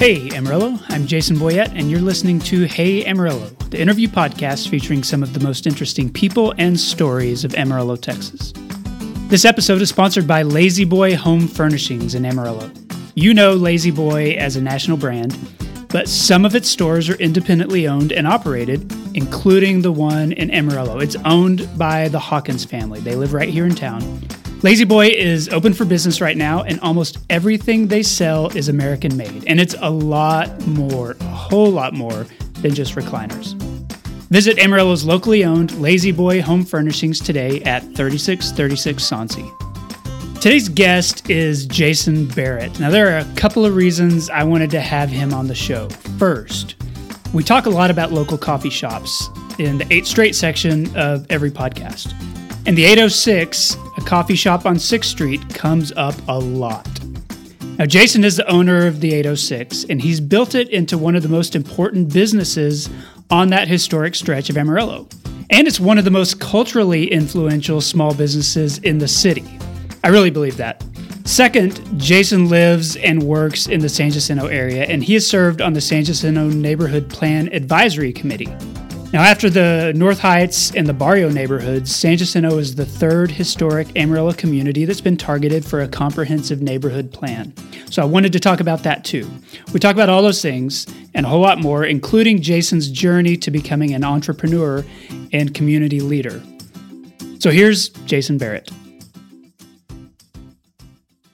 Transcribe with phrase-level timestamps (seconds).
[0.00, 5.02] Hey Amarillo, I'm Jason Boyett, and you're listening to Hey Amarillo, the interview podcast featuring
[5.02, 8.54] some of the most interesting people and stories of Amarillo, Texas.
[9.28, 12.70] This episode is sponsored by La-Z-Boy Home Furnishings in Amarillo.
[13.14, 15.38] You know La-Z-Boy as a national brand,
[15.90, 20.98] but some of its stores are independently owned and operated, including the one in Amarillo.
[21.00, 23.00] It's owned by the Hawkins family.
[23.00, 24.00] They live right here in town.
[24.62, 29.42] La-Z-Boy is open for business right now, and almost everything they sell is American made.
[29.46, 32.26] And it's a lot more, a whole lot more
[32.60, 33.54] than just recliners.
[34.28, 40.40] Visit Amarillo's locally owned La-Z-Boy Home Furnishings today at 3636 Soncy.
[40.42, 42.78] Today's guest is Jason Barrett.
[42.78, 45.88] Now, there are a couple of reasons I wanted to have him on the show.
[46.18, 46.76] First,
[47.32, 51.50] we talk a lot about local coffee shops in the eight straight section of every
[51.50, 52.12] podcast.
[52.66, 56.88] And the 806, a coffee shop on 6th Street, comes up a lot.
[57.78, 61.22] Now, Jason is the owner of the 806, and he's built it into one of
[61.22, 62.90] the most important businesses
[63.30, 65.08] on that historic stretch of Amarillo.
[65.50, 69.44] And it's one of the most culturally influential small businesses in the city.
[70.04, 70.84] I really believe that.
[71.24, 75.72] Second, Jason lives and works in the San Jacinto area, and he has served on
[75.72, 78.48] the San Jacinto Neighborhood Plan Advisory Committee.
[79.12, 83.88] Now, after the North Heights and the Barrio neighborhoods, San Jacinto is the third historic
[83.96, 87.52] Amarillo community that's been targeted for a comprehensive neighborhood plan.
[87.90, 89.28] So I wanted to talk about that too.
[89.72, 93.50] We talk about all those things and a whole lot more, including Jason's journey to
[93.50, 94.84] becoming an entrepreneur
[95.32, 96.40] and community leader.
[97.40, 98.70] So here's Jason Barrett.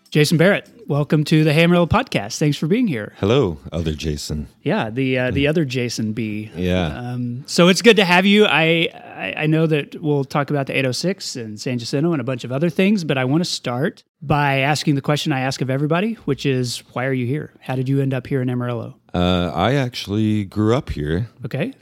[0.08, 2.38] Jason Barrett, welcome to the Amarillo podcast.
[2.38, 3.12] Thanks for being here.
[3.18, 4.48] Hello, other Jason.
[4.62, 6.50] Yeah, the uh, the other Jason B.
[6.54, 6.86] Yeah.
[6.86, 8.44] Um, so it's good to have you.
[8.46, 12.24] I, I I know that we'll talk about the 806 and San Jacinto and a
[12.24, 15.60] bunch of other things, but I want to start by asking the question I ask
[15.60, 17.52] of everybody, which is, why are you here?
[17.60, 18.96] How did you end up here in Amarillo?
[19.14, 21.28] Uh, I actually grew up here.
[21.44, 21.72] Okay.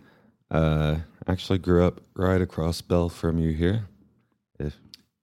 [0.51, 3.87] Uh, actually grew up right across Bell from you here.
[4.59, 4.77] If,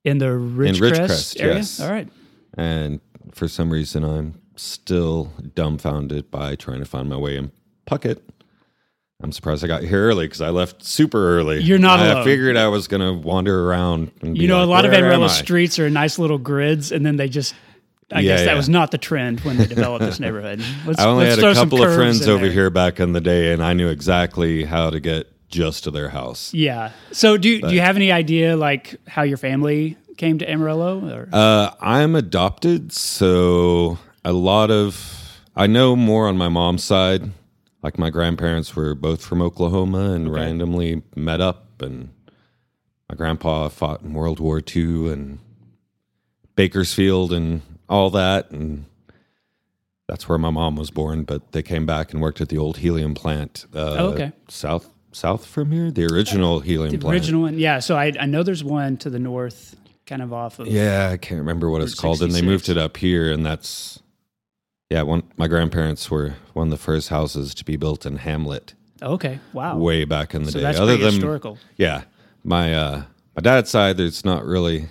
[0.04, 1.54] In the Ridgecrest, Ridgecrest, area.
[1.56, 1.80] yes.
[1.80, 2.08] All right.
[2.54, 3.00] and
[3.32, 7.52] for some reason, I'm still dumbfounded by trying to find my way in
[7.86, 8.20] Puckett.
[9.22, 11.62] I'm surprised I got here early because I left super early.
[11.62, 12.24] You're not I alone.
[12.24, 14.10] figured I was going to wander around.
[14.20, 17.06] And You know, like, a lot of "Where Amarillo streets are nice little grids, and
[17.06, 17.54] then they just.
[18.10, 20.60] I Yeah, guess that was not the trend when they developed this neighborhood.
[20.86, 22.52] Let's, I only had a couple of friends over there.
[22.52, 26.08] here back in the day, and I knew exactly how to get just to their
[26.08, 26.52] house.
[26.52, 26.90] Yeah.
[27.12, 31.00] So do do you have any idea like how your family came to Amarillo?
[31.12, 37.32] Or Uh, I'm adopted, so a lot of I know more on my mom's side.
[37.82, 42.10] Like my grandparents were both from Oklahoma and randomly met up, and
[43.10, 45.40] my grandpa fought in World War II and
[46.54, 48.84] Bakersfield and all that, and
[50.06, 51.24] that's where my mom was born.
[51.24, 53.66] But they came back and worked at the old helium plant.
[53.74, 54.30] Uh, Oh, okay.
[54.48, 57.14] south south from here, the original helium the plant.
[57.14, 57.80] original one, yeah.
[57.80, 59.74] So I I know there's one to the north,
[60.06, 60.66] kind of off of.
[60.66, 62.22] Yeah, I can't remember what it's called.
[62.22, 64.00] And they moved it up here, and that's
[64.90, 65.02] yeah.
[65.02, 69.40] One my grandparents were one of the first houses to be built in Hamlet Okay.
[69.52, 69.78] Wow.
[69.78, 70.66] way back in the so day.
[70.74, 71.58] Other than historical.
[71.76, 72.02] yeah,
[72.44, 73.02] my uh,
[73.36, 74.88] my dad's side, there's not really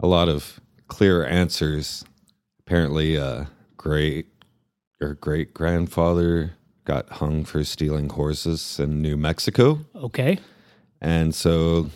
[0.00, 2.04] a lot of clear answers.
[2.60, 4.26] Apparently, uh, great
[5.00, 6.52] or great grandfather
[6.84, 9.80] got hung for stealing horses in New Mexico.
[9.94, 10.38] Okay.
[11.00, 11.90] And so,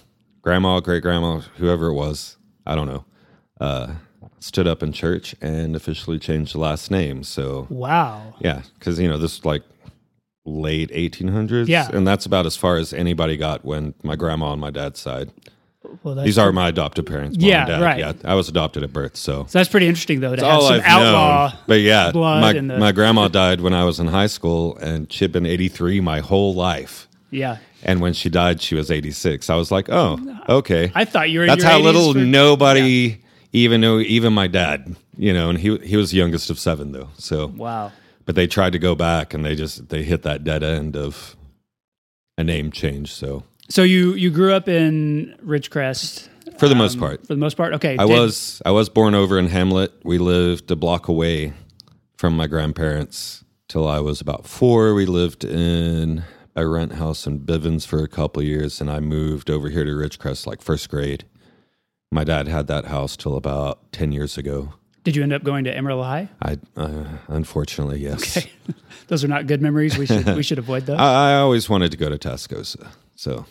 [0.46, 3.04] grandma, great grandma, whoever it was, I don't know,
[3.60, 3.94] uh,
[4.38, 7.24] stood up in church and officially changed the last name.
[7.24, 8.32] So, Wow.
[8.38, 9.62] yeah, because, you know, this was like
[10.44, 11.66] late 1800s.
[11.66, 11.88] Yeah.
[11.92, 15.30] And that's about as far as anybody got when my grandma on my dad's side.
[16.04, 17.36] Well, These are my adopted parents.
[17.40, 17.98] Yeah, right.
[17.98, 19.16] Yeah, I was adopted at birth.
[19.16, 21.48] So, so that's pretty interesting though to have some I've outlaw.
[21.48, 21.58] known.
[21.66, 25.32] But yeah, my, the- my grandma died when I was in high school and she'd
[25.32, 27.08] been 83 my whole life.
[27.30, 27.56] Yeah.
[27.82, 29.48] And when she died, she was 86.
[29.50, 30.90] I was like, oh, okay.
[30.94, 31.44] I thought you were.
[31.44, 33.18] in That's how 80s little for- nobody
[33.52, 36.92] even knew, even my dad, you know, and he he was the youngest of seven
[36.92, 37.08] though.
[37.16, 37.92] So, Wow.
[38.24, 41.36] but they tried to go back and they just they hit that dead end of
[42.38, 43.12] a name change.
[43.12, 46.28] So So you you grew up in Ridgecrest
[46.58, 47.72] for the most um, part, for the most part.
[47.74, 47.96] Okay.
[47.98, 49.92] I Did- was I was born over in Hamlet.
[50.02, 51.52] We lived a block away
[52.16, 54.92] from my grandparents till I was about four.
[54.94, 56.24] We lived in
[56.56, 59.90] a rent house in Bivins for a couple years, and I moved over here to
[59.90, 61.24] Ridgecrest like first grade.
[62.10, 64.72] My dad had that house till about ten years ago.
[65.04, 66.28] Did you end up going to Emerald High?
[66.42, 68.38] I uh, unfortunately yes.
[68.38, 68.50] Okay,
[69.08, 69.96] Those are not good memories.
[69.96, 70.98] We should we should avoid those.
[70.98, 73.44] I, I always wanted to go to Tascosa, so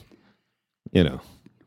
[0.92, 1.22] you know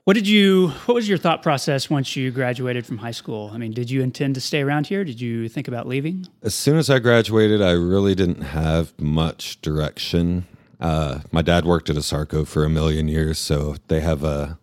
[0.04, 0.68] What did you?
[0.86, 3.50] What was your thought process once you graduated from high school?
[3.54, 5.04] I mean, did you intend to stay around here?
[5.04, 6.26] Did you think about leaving?
[6.42, 10.46] As soon as I graduated, I really didn't have much direction.
[10.80, 14.58] Uh, my dad worked at Asarco for a million years, so they have a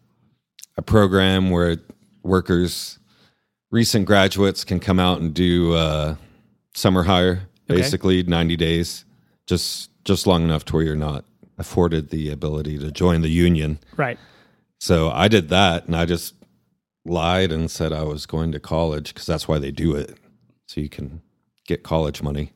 [0.78, 1.78] a program where
[2.24, 3.00] workers,
[3.72, 6.16] recent graduates, can come out and do uh,
[6.74, 7.82] summer hire, Okay.
[7.82, 9.06] basically ninety days,
[9.48, 11.26] just just long enough to where you're not
[11.58, 13.80] afforded the ability to join the union.
[13.98, 14.20] Right.
[14.80, 16.36] So I did that, and I just
[17.06, 20.18] lied and said I was going to college because that's why they do it,
[20.68, 21.22] so you can
[21.68, 22.52] get college money.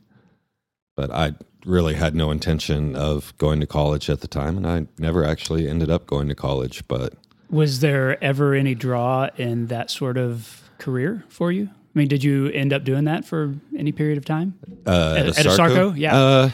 [0.99, 1.33] But I
[1.65, 5.69] really had no intention of going to college at the time, and I never actually
[5.69, 6.85] ended up going to college.
[6.89, 7.13] But
[7.49, 11.69] Was there ever any draw in that sort of career for you?
[11.71, 14.55] I mean, did you end up doing that for any period of time?
[14.85, 15.93] uh, At- at Asarco?
[15.97, 16.17] Yeah.
[16.17, 16.49] uh,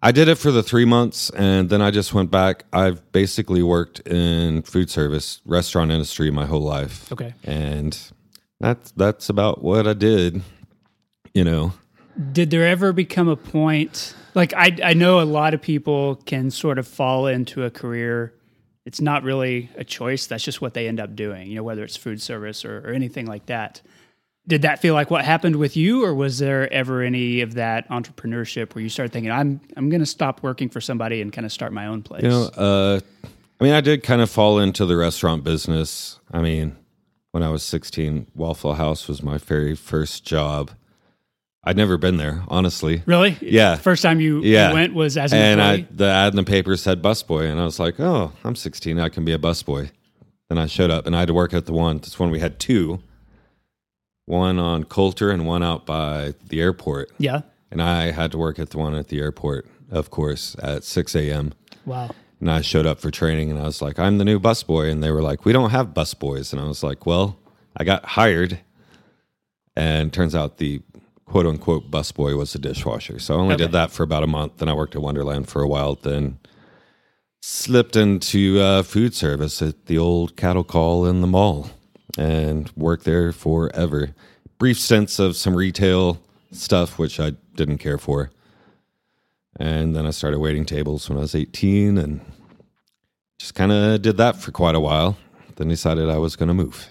[0.00, 2.64] I did it for the three months, and then I just went back.
[2.72, 7.10] I've basically worked in food service, restaurant industry my whole life.
[7.10, 7.34] Okay.
[7.42, 7.98] and
[8.60, 10.42] that's that's about what I did.
[11.34, 11.72] You know,
[12.32, 16.50] Did there ever become a point like I I know a lot of people can
[16.50, 18.32] sort of fall into a career
[18.84, 21.82] it's not really a choice that's just what they end up doing you know whether
[21.82, 23.80] it's food service or, or anything like that
[24.46, 27.88] did that feel like what happened with you or was there ever any of that
[27.88, 31.46] entrepreneurship where you started thinking i'm i'm going to stop working for somebody and kind
[31.46, 33.00] of start my own place You know, uh,
[33.60, 36.18] I mean, I did kind of fall into the restaurant business.
[36.32, 36.76] I mean,
[37.30, 40.72] when I was 16, Waffle House was my very first job.
[41.66, 43.02] I'd never been there, honestly.
[43.06, 43.76] really Yeah.
[43.76, 44.72] first time you, you Yeah.
[44.72, 47.64] went was as an And I, the ad in the paper said busboy, and I
[47.64, 49.90] was like, oh, I'm 16, I can be a busboy.
[50.50, 51.98] Then I showed up, and I had to work at the one.
[51.98, 53.00] This one we had two,
[54.26, 57.10] one on Coulter and one out by the airport.
[57.18, 60.84] yeah And I had to work at the one at the airport, of course, at
[60.84, 61.52] 6 a.m.
[61.86, 64.90] wow And I showed up for training and I was like, I'm the new busboy.
[64.92, 66.52] And they were like, we don't have busboys.
[66.52, 67.38] And I was like, well,
[67.76, 68.60] I got hired.
[69.76, 70.82] And turns out the
[71.26, 73.18] quote unquote busboy was a dishwasher.
[73.18, 73.64] So I only Okay.
[73.64, 74.58] did that for about a month.
[74.58, 75.94] Then I worked at Wonderland for a while.
[75.96, 76.38] Then
[77.40, 81.70] slipped into uh, food service at the old cattle call in the mall
[82.18, 84.14] and worked there forever.
[84.58, 86.20] Brief stints of some retail
[86.52, 88.30] stuff, which I didn't care for.
[89.58, 92.20] And then I started waiting tables when I was 18 and
[93.38, 95.16] just kind of did that for quite a while.
[95.56, 96.88] Then decided I was going to move.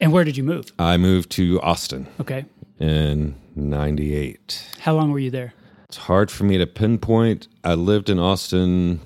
[0.00, 2.44] and where did you move I moved to Austin okay
[2.78, 4.64] in 98.
[4.80, 5.52] how long were you there
[5.88, 7.48] It's hard for me to pinpoint.
[7.64, 9.00] I lived in Austin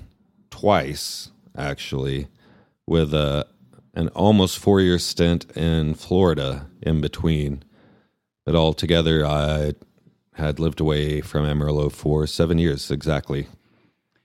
[0.51, 2.27] twice, actually,
[2.85, 3.47] with a
[3.95, 7.63] an almost four year stint in Florida in between.
[8.45, 9.73] But altogether, I
[10.33, 13.47] had lived away from Amarillo for seven years exactly.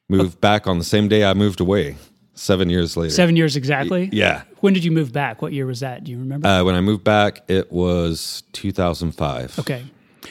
[0.08, 1.96] Moved back on the same day I moved away,
[2.38, 3.10] seven years later.
[3.12, 4.42] seven years exactly Yeah.
[4.60, 6.80] when did you move back what year was that do you remember Uh, when I
[6.80, 9.58] moved back, it was 2005.
[9.58, 9.84] Okay.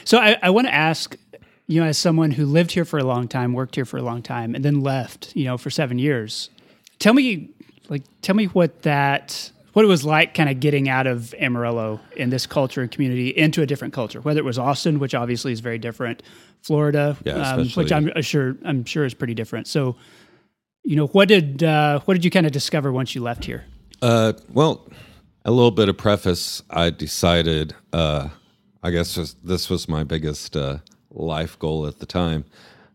[0.04, 1.16] So I, I want to ask,
[1.66, 4.02] you know, as someone who lived here for a long time, worked here for a
[4.02, 6.50] long time, and then left, you know, for seven years,
[6.98, 7.50] tell me,
[7.88, 12.00] like, tell me what that, what it was like kind of getting out of Amarillo
[12.16, 15.52] in this culture and community into a different culture, whether it was Austin, which obviously
[15.52, 16.22] is very different,
[16.62, 19.66] Florida, Yeah, um, which I'm sure, I'm sure is pretty different.
[19.66, 19.96] So,
[20.84, 23.64] you know, what did, uh, what did you kind of discover once you left here?
[24.00, 24.88] Uh, well,
[25.44, 26.62] a little bit of preface.
[26.70, 28.28] I decided, uh,
[28.82, 30.78] I guess this, this was my biggest uh,
[31.10, 32.44] life goal at the time.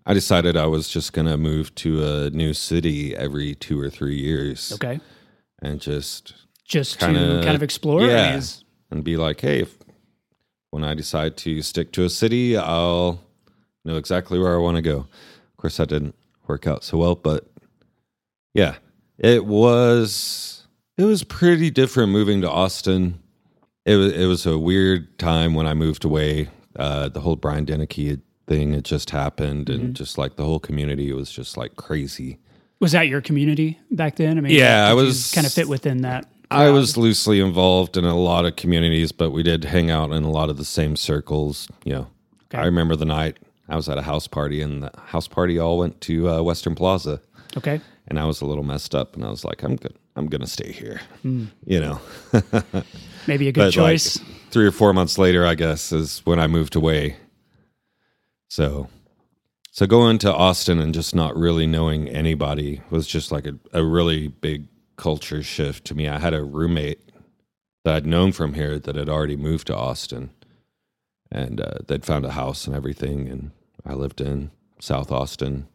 [0.05, 3.89] I decided I was just going to move to a new city every two or
[3.89, 4.99] three years Okay.
[5.61, 6.33] and just
[6.65, 8.01] Just Kinda- to kind of explore.
[8.01, 8.39] Yeah.
[8.91, 9.75] and be like, hey, if,
[10.71, 13.21] when I decide to stick to a city, I'll
[13.85, 14.97] know exactly where I want to go.
[14.97, 16.15] Of course, that didn't
[16.47, 17.47] work out so well, but
[18.53, 18.75] yeah,
[19.17, 20.65] it was
[20.97, 23.19] it was pretty different moving to Austin.
[23.85, 26.49] It was it was a weird time when I moved away.
[26.75, 31.11] Uh, the whole Brian Deneke thing had just happened, and just like the whole community
[31.13, 32.39] was just like crazy.
[32.79, 34.37] Was that your community back then?
[34.37, 36.29] I mean, Yeah, I was- kind of fit within that.
[36.51, 40.23] I was loosely involved in a lot of communities, but we did hang out in
[40.23, 41.67] a lot of the same circles.
[41.85, 42.07] You know,
[42.53, 42.57] Okay.
[42.61, 43.37] I remember the night
[43.69, 46.75] I was at a house party, and the house party all went to uh, Western
[46.75, 47.21] Plaza,
[47.57, 47.79] Okay.
[48.07, 49.95] And I was a little messed up, and I was like, I'm good.
[50.15, 51.01] I'm gonna stay here.
[51.21, 51.45] Hmm.
[51.65, 52.01] You know,
[53.27, 54.19] Maybe a good But, like, choice.
[54.51, 57.17] three or four months later, I guess, is when I moved away.
[58.49, 58.89] So,
[59.71, 63.83] so going to Austin and just not really knowing anybody was just like a, a
[63.83, 64.67] really big
[64.97, 66.07] culture shift to me.
[66.07, 66.99] I had a roommate
[67.83, 70.29] that I'd known from here that had already moved to Austin,
[71.31, 73.51] and uh, they'd found a house and everything, and
[73.85, 75.67] I lived in South Austin.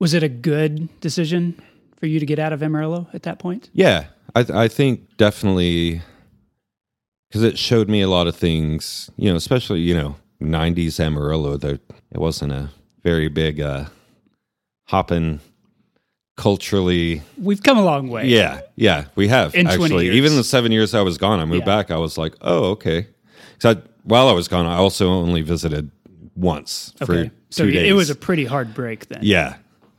[0.00, 1.60] Was it a good decision
[1.96, 3.70] for you to get out of Amarillo at that point?
[3.72, 6.02] Yeah, I, I think definitely
[7.28, 11.56] because it showed me a lot of things, you know, especially, you know, 90s Amarillo.
[11.56, 11.80] That
[12.12, 12.70] it wasn't a
[13.02, 13.86] very big uh,
[14.86, 15.40] hopping
[16.36, 17.22] culturally.
[17.36, 18.26] We've come a long way.
[18.26, 20.10] Yeah, yeah, we have In 20 actually.
[20.10, 21.76] Even the seven years I was gone, I moved Yeah.
[21.76, 21.90] back.
[21.90, 23.08] I was like, oh, okay.
[23.58, 25.90] Because while I was gone, I also only visited
[26.36, 27.24] once for Okay.
[27.28, 27.90] two So days.
[27.90, 29.18] it was a pretty hard break then.
[29.22, 29.56] Yeah.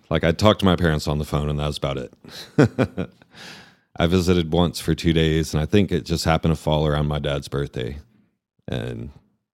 [0.09, 2.13] Like I talked to my parents on the phone and that was about it.
[3.97, 7.07] I visited once for two days and I think it just happened to fall around
[7.07, 7.97] my dad's birthday.
[8.67, 9.11] And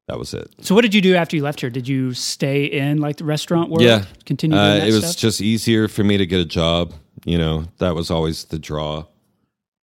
[0.08, 0.48] that was it.
[0.62, 1.70] So what did you do after you left here?
[1.70, 3.82] Did you stay in like the restaurant world?
[3.82, 4.06] Yeah.
[4.26, 5.18] Continue Uh, it was stuff?
[5.18, 6.94] just easier for me to get a job.
[7.26, 9.06] You know, that was always the draw.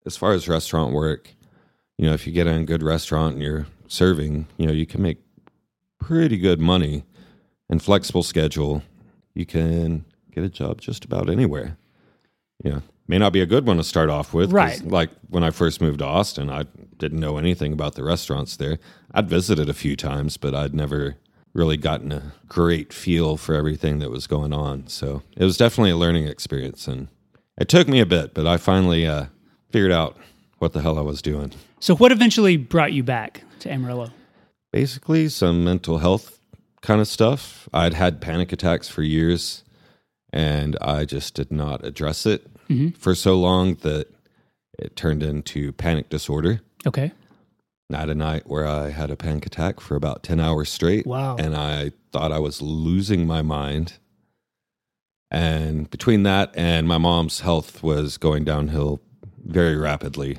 [0.05, 1.29] As far as restaurant work,
[1.97, 4.85] you know, if you get in a good restaurant and you're serving, you know, you
[4.85, 5.19] can make
[5.99, 7.03] pretty good money
[7.69, 8.81] and flexible schedule.
[9.35, 10.03] You can
[10.39, 11.77] get a job just about anywhere.
[12.63, 12.81] Yeah.
[13.07, 14.51] may not be a good one to start off with.
[14.51, 14.81] Right.
[14.83, 16.65] Like when I first moved to Austin, I
[16.97, 18.79] didn't know anything about the restaurants there.
[19.13, 21.15] I'd visited a few times, but I'd never
[21.53, 24.87] really gotten a great feel for everything that was going on.
[24.87, 26.87] So it was definitely a learning experience.
[26.87, 27.07] And
[27.59, 29.25] it took me a bit, but I finally uh,
[29.71, 30.17] figured out
[30.59, 31.53] what the hell I was doing.
[31.79, 34.11] So what eventually brought you back to Amarillo?
[34.71, 36.39] Basically, some mental health
[36.81, 37.67] kind of stuff.
[37.73, 39.63] I'd had panic attacks for years,
[40.31, 42.89] and I just did not address it mm-hmm.
[42.89, 44.07] for so long that
[44.77, 46.61] it turned into panic disorder.
[46.85, 47.11] Okay.
[47.91, 51.07] I had a night where I had a panic attack for about 10 hours straight.
[51.07, 51.37] Wow.
[51.37, 53.93] And I thought I was losing my mind.
[55.31, 59.01] And between that and my mom's health was going downhill
[59.43, 60.37] very rapidly.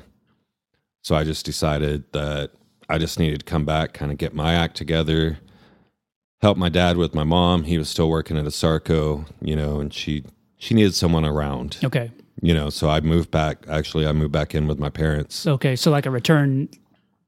[1.03, 2.51] So I just decided that
[2.87, 5.39] I just needed to come back, kind of get my act together,
[6.41, 7.63] help my dad with my mom.
[7.63, 10.23] He was still working at Asarco, you know, and she
[10.57, 12.11] she needed someone around, Okay.
[12.41, 12.69] you know.
[12.69, 13.65] So I moved back.
[13.67, 15.47] Actually, I moved back in with my parents.
[15.47, 15.75] Okay.
[15.75, 16.69] So like a return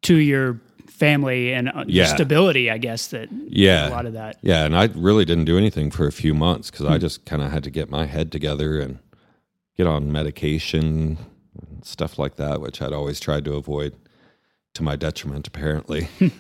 [0.03, 2.05] to your family and uh, Yeah.
[2.05, 3.89] stability, I guess that Yeah.
[3.89, 4.38] a lot of that.
[4.43, 6.93] Yeah, and I really didn't do anything for a few months because Hmm.
[6.93, 9.00] I just kind of had to get my head together and
[9.75, 11.17] get on medication
[11.60, 13.96] and stuff like that, which I'd always tried to avoid
[14.75, 16.08] to my detriment, apparently.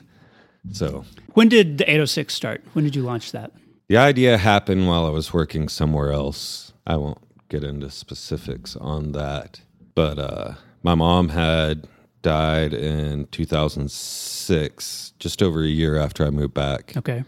[0.71, 2.63] so When did the 806 start?
[2.73, 3.51] When did you launch that?
[3.89, 6.73] the idea happened while I was working somewhere else.
[6.87, 9.61] I won't get into specifics on that,
[9.93, 11.87] but uh, my mom had
[12.21, 16.93] died in 2006, just over a year after I moved back.
[16.97, 17.23] Okay.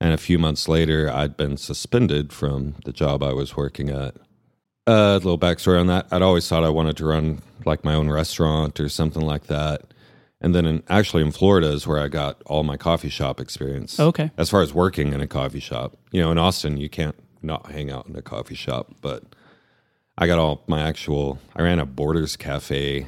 [0.00, 4.14] And a few months later, I'd been suspended from the job I was working at.
[4.86, 6.06] A little backstory on that.
[6.10, 9.82] I'd always thought I wanted to run like my own restaurant or something like that.
[10.40, 14.00] And then in, actually in Florida is where I got all my coffee shop experience.
[14.00, 14.30] Okay.
[14.38, 17.70] As far as working in a coffee shop, you know, in Austin, you can't not
[17.70, 19.22] hang out in a coffee shop, but
[20.16, 23.06] I got all my actual, I ran a Borders Cafe,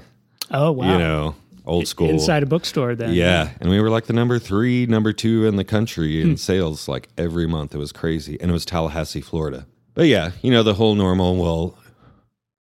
[0.50, 0.92] Oh, wow.
[0.92, 1.34] you know,
[1.64, 2.10] old school.
[2.10, 3.14] Inside a bookstore then.
[3.14, 6.30] Yeah, and we were like the number three, number two in the country Hmm.
[6.32, 7.74] in sales, like every month.
[7.74, 9.66] It was crazy, and it was Tallahassee, Florida.
[9.94, 11.36] But yeah, you know the whole normal.
[11.36, 11.78] Well,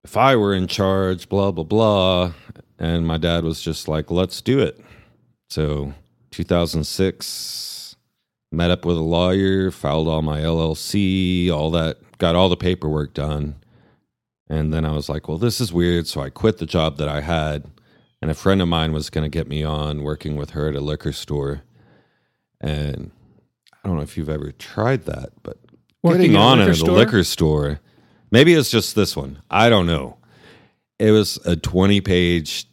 [0.04, 2.32] if I were in charge, blah blah blah,
[2.82, 4.78] and my dad was just like, "Let's do it."
[5.48, 5.94] So,
[6.32, 7.96] 2006,
[8.50, 13.14] met up with a lawyer, filed all my LLC, all that, got all the paperwork
[13.14, 13.54] done,
[14.48, 17.08] and then I was like, "Well, this is weird," so I quit the job that
[17.08, 17.70] I had
[18.22, 20.76] and a friend of mine was going to get me on working with her at
[20.76, 21.62] a liquor store.
[22.60, 23.10] And
[23.82, 25.58] i don't know if you've ever tried that but
[26.04, 27.80] Working getting on at a liquor store
[28.30, 29.42] maybe it's just this one.
[29.50, 30.18] I don't know.
[31.00, 32.66] It was a 20 page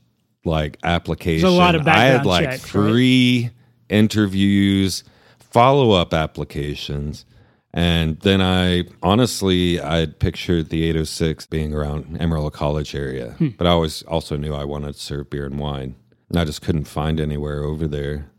[0.50, 2.90] like application lot of i had like checks, right?
[2.90, 3.50] three
[3.90, 5.04] interviews
[5.40, 7.26] follow-up applications
[7.72, 13.50] and then I honestly I had pictured the 806 being around Amarillo College area, Hmm.
[13.60, 15.94] but I always also knew I wanted to serve beer and wine,
[16.30, 18.32] and I just couldn't find anywhere over there.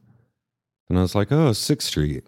[0.88, 2.24] And I was like, oh, Sixth Street,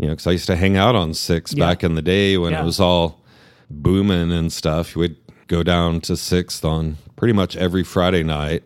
[0.00, 1.64] you know, because I used to hang out on Sixth Yeah.
[1.66, 2.62] back in the day when Yeah.
[2.62, 3.22] it was all
[3.70, 4.96] booming and stuff.
[4.96, 5.14] We'd
[5.46, 8.64] go down to Sixth on pretty much every Friday night.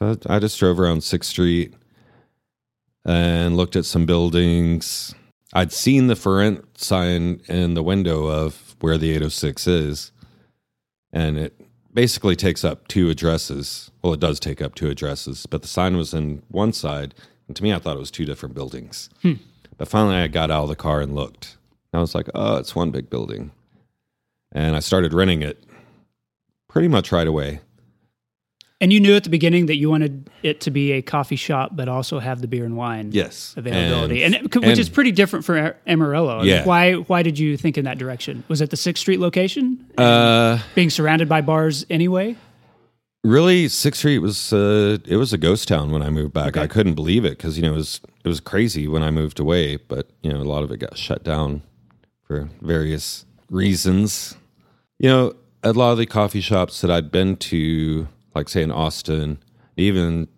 [0.00, 1.74] So I just drove around Sixth Street
[3.04, 5.14] and looked at some buildings.
[5.52, 10.12] I'd seen the for rent sign in the window of where the 806 is,
[11.12, 11.60] and it
[11.92, 13.90] basically takes up two addresses.
[14.02, 17.14] Well, it does take up two addresses, but the sign was in one side,
[17.46, 19.10] and to me, I thought it was two different buildings.
[19.20, 19.34] Hmm.
[19.76, 21.58] But finally, I got out of the car and looked.
[21.92, 23.50] I was like, oh, it's one big building.
[24.52, 25.64] And I started renting it
[26.68, 27.60] pretty much right away.
[28.82, 31.72] And you knew at the beginning that you wanted it to be a coffee shop,
[31.74, 33.52] but also have the beer and wine Yes.
[33.56, 36.38] availability, And- and, which and- is pretty different for Amarillo.
[36.38, 36.92] I mean, Why?
[36.94, 38.42] Why did you think in that direction?
[38.48, 39.84] Was it the Sixth Street location?
[39.98, 42.36] Uh, Being surrounded by bars anyway.
[43.22, 46.56] really, Sixth Street was uh, it was a ghost town when I moved back.
[46.56, 46.62] Okay.
[46.62, 49.38] I couldn't believe it because you know it was it was crazy when I moved
[49.38, 51.60] away, but you know a lot of it got shut down
[52.26, 54.36] for various reasons.
[54.98, 55.32] You know,
[55.62, 59.38] a lot of the coffee shops that I'd been to, like say in Austin,
[59.76, 60.28] even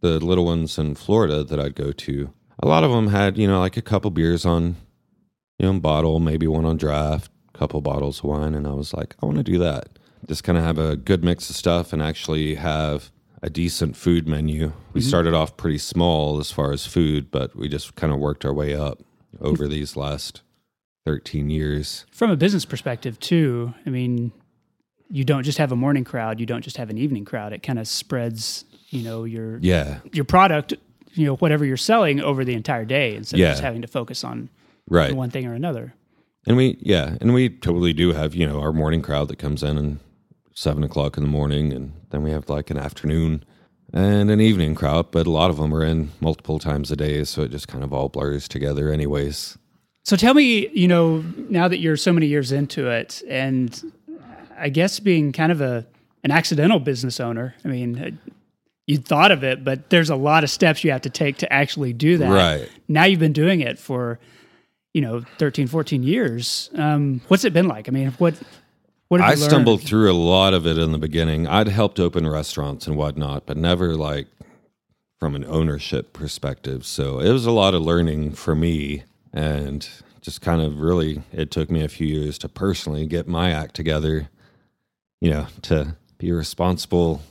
[0.00, 2.32] the little ones in Florida that I'd go to,
[2.62, 4.76] a lot of them had you know like a couple beers on,
[5.58, 9.14] you know, bottle, maybe one on draft, couple bottles of wine, and I was like,
[9.22, 9.98] I want to do that.
[10.26, 13.10] Just kind of have a good mix of stuff and actually have
[13.42, 14.72] a decent food menu.
[14.92, 15.08] We mm-hmm.
[15.08, 18.52] started off pretty small as far as food, but we just kind of worked our
[18.52, 19.02] way up
[19.40, 20.42] over these last
[21.06, 22.06] 13 years.
[22.10, 24.32] From a business perspective, too, I mean,
[25.10, 27.52] you don't just have a morning crowd, you don't just have an evening crowd.
[27.52, 29.98] It kind of spreads, you know, your Yeah.
[30.12, 30.74] your product,
[31.14, 33.46] you know, whatever you're selling over the entire day instead Yeah.
[33.48, 34.48] of just having to focus on
[34.88, 35.14] Right.
[35.14, 35.94] one thing or another.
[36.46, 39.62] And we, yeah, and we totally do have, you know, our morning crowd that comes
[39.62, 39.98] in and
[40.54, 43.44] seven o'clock in the morning, and then we have like an afternoon
[43.92, 47.24] and an evening crowd, but a lot of them are in multiple times a day,
[47.24, 49.58] so it just kind of all blurs together, anyways.
[50.04, 53.80] So tell me, you know, now that you're so many years into it, and
[54.60, 55.86] I guess being kind of a
[56.22, 57.54] an accidental business owner.
[57.64, 58.32] I mean, uh,
[58.86, 61.52] you thought of it, but there's a lot of steps you have to take to
[61.52, 62.30] actually do that.
[62.30, 62.68] Right.
[62.88, 64.18] Now you've been doing it for,
[64.92, 66.70] you know, 13, 14 years.
[66.74, 67.88] Um, what's it been like?
[67.88, 68.34] I mean, what
[69.08, 71.48] what have I stumbled through a lot of it in the beginning.
[71.48, 74.28] I'd helped open restaurants and whatnot, but never like
[75.18, 76.86] from an ownership perspective.
[76.86, 79.02] So it was a lot of learning for me
[79.32, 79.88] and
[80.20, 83.74] just kind of really, it took me a few years to personally get my act
[83.74, 84.28] together,
[85.20, 87.22] you know, to be responsible,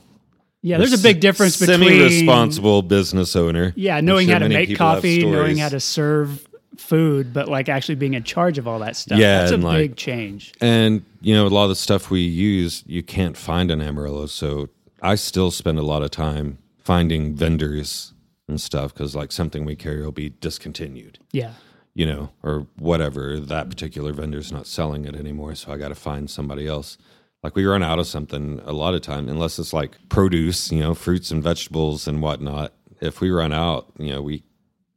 [0.62, 3.72] Yeah, there's a big difference between semi-responsible business owner.
[3.76, 7.96] Yeah, knowing sure how to make coffee, knowing how to serve food, but like actually
[7.96, 9.18] being in charge of all that stuff.
[9.18, 10.52] Yeah, that's a like- big change.
[10.60, 14.26] And you know, a lot of the stuff we use you can't find in Amarillo.
[14.26, 14.68] So
[15.02, 18.12] I still spend a lot of time finding vendors
[18.48, 21.52] and stuff because like something we carry will be discontinued, Yeah.
[21.94, 23.38] you know, or whatever.
[23.38, 26.98] That particular vendor's not selling it anymore, so I got to find somebody else.
[27.42, 30.80] Like we run out of something a lot of time, unless it's like produce, you
[30.80, 32.72] know, fruits and vegetables and whatnot.
[33.00, 34.42] If we run out, you know, we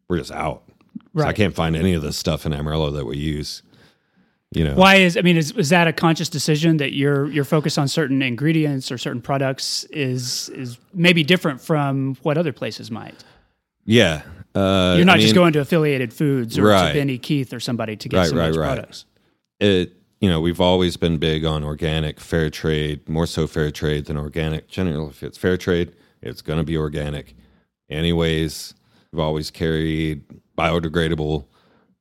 [0.10, 0.64] we're just out.
[1.16, 3.64] So I can't find any of the stuff in Amarillo that we use.
[4.52, 7.44] You know, Why is I mean is is that a conscious decision that your your
[7.46, 12.92] focus on certain ingredients or certain products is is maybe different from what other places
[12.92, 13.24] might?
[13.86, 14.22] Yeah.
[14.54, 16.90] Uh, You're not I just going to affiliated foods or Right.
[16.90, 18.68] to Benny Keith or somebody to get Right, some of right, those right.
[18.76, 19.06] products.
[19.60, 24.06] It, you know, we've always been big on organic, fair trade, more so fair trade
[24.06, 24.70] than organic.
[24.70, 27.36] Generally, if it's fair trade, it's going to be organic.
[27.90, 28.74] Anyways,
[29.12, 30.24] we've always carried
[30.58, 31.46] biodegradable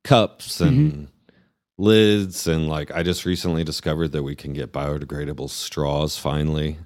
[0.04, 1.04] cups and mm-hmm.
[1.78, 2.46] lids.
[2.46, 6.78] And like, I just recently discovered that we can get biodegradable straws finally.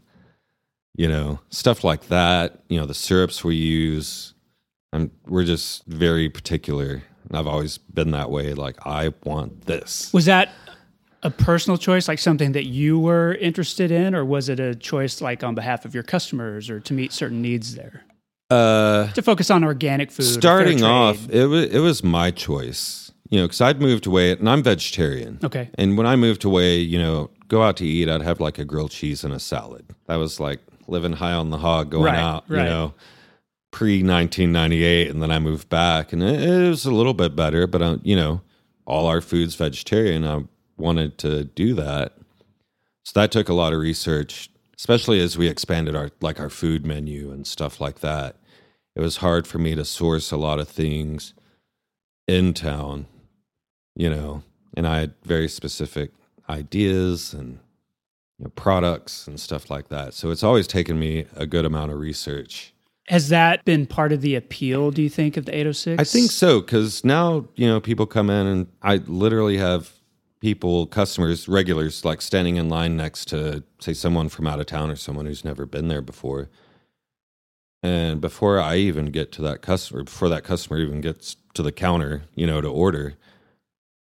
[0.94, 2.62] You know, stuff like that.
[2.70, 4.32] You know, the syrups we use,
[4.94, 7.02] I'm, we're just very particular.
[7.30, 8.54] I've always been that way.
[8.54, 10.10] Like, I want this.
[10.14, 10.50] Was that
[11.26, 15.20] a personal choice, like something that you were interested in, or was it a choice
[15.20, 18.04] like on behalf of your customers or to meet certain needs there?
[18.50, 20.24] Uh, To focus on organic food.
[20.24, 23.12] starting off, it was it was my choice.
[23.28, 25.40] You know, because I'd moved away, and I'm vegetarian.
[25.42, 25.68] Okay.
[25.74, 28.64] And when I moved away, you know, go out to eat, I'd have like a
[28.64, 29.84] grilled cheese and a salad.
[30.06, 32.44] That was like living high on the hog, going Right, out.
[32.48, 32.62] right.
[32.62, 32.94] You know,
[33.72, 37.66] pre 1998, and then I moved back, and it, it was a little bit better.
[37.66, 38.42] But uh, you know,
[38.84, 40.24] all our food's vegetarian.
[40.24, 40.44] I
[40.76, 42.12] wanted to do that,
[43.04, 46.84] so that took a lot of research, especially as we expanded our like our food
[46.84, 48.36] menu and stuff like that.
[48.94, 51.34] It was hard for me to source a lot of things
[52.26, 53.06] in town,
[53.94, 54.42] you know,
[54.76, 56.10] and I had very specific
[56.48, 57.60] ideas and
[58.38, 60.14] you know, products and stuff like that.
[60.14, 62.72] So it's always taken me a good amount of research.
[63.08, 66.00] Has that been part of the appeal, do you think, of the 806?
[66.00, 69.92] I think so because now you know people come in and I literally have
[70.40, 74.90] people, customers, regulars, like standing in line next to say someone from out of town
[74.90, 76.48] or someone who's never been there before.
[77.82, 81.72] And before I even get to that customer, before that customer even gets to the
[81.72, 83.14] counter, you know, to order,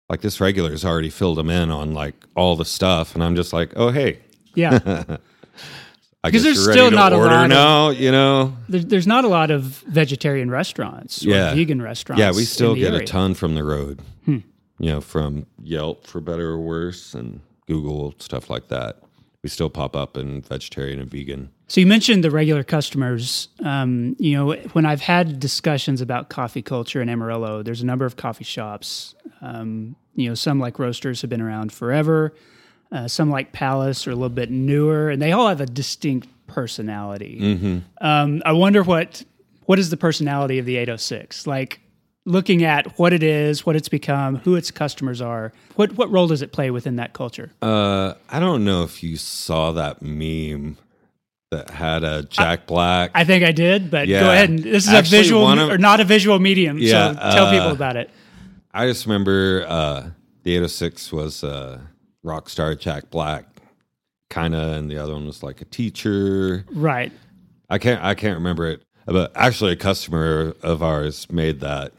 [0.10, 3.54] like this regular's already filled them in on like all the stuff, and I'm just
[3.54, 4.20] like, oh hey,
[4.56, 5.18] Yeah.
[6.22, 8.54] Because there's still not a lot of- now, you know.
[8.68, 11.54] There, there's not a lot of vegetarian restaurants or Yeah.
[11.56, 12.20] vegan restaurants.
[12.20, 14.02] Yeah, we still get a ton from the road.
[14.26, 14.40] Hmm.
[14.80, 19.04] You know, from Yelp for better or worse and Google stuff like that.
[19.44, 21.50] We still pop up in vegetarian and vegan.
[21.68, 23.48] So you mentioned the regular customers.
[23.64, 28.06] Um, you know, when I've had discussions about coffee culture in Amarillo, there's a number
[28.06, 29.16] of coffee shops.
[29.42, 32.34] Um, you know, some like Roasters have been around forever.
[32.92, 36.28] Uh, some like Palace are a little bit newer, and they all have a distinct
[36.48, 37.40] personality.
[38.02, 39.24] Um, I wonder what
[39.66, 41.46] what is the personality of the 806?
[41.46, 41.80] Like
[42.30, 45.52] looking at what it is, what it's become, who its customers are.
[45.76, 47.52] What what role does it play within that culture?
[47.62, 50.78] Uh, I don't know if you saw that meme
[51.52, 53.10] that had a Jack Black.
[53.16, 54.20] I think I did, but Yeah.
[54.22, 54.50] go ahead.
[54.50, 57.46] And, this is Actually, a visual of- or not a visual medium, Yeah, so tell
[57.48, 58.12] uh, people about it.
[58.72, 60.10] I just remember uh,
[60.44, 61.80] the 806 was uh,
[62.24, 63.46] rock star Jack Black,
[64.30, 66.66] kind of, and the other one was like a teacher.
[66.72, 67.12] Right.
[67.68, 71.94] I can't I can't remember it, but actually a customer of ours made that.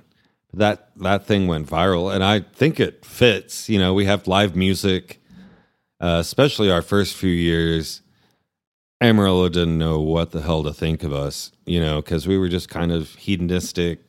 [0.53, 3.69] That that thing went viral, and I think it fits.
[3.69, 5.23] You know, we have live music,
[6.01, 8.03] uh, especially our first few years.
[9.01, 12.49] Amarillo didn't know what the hell to think of us, you know, because we were
[12.49, 14.01] just kind of hedonistic,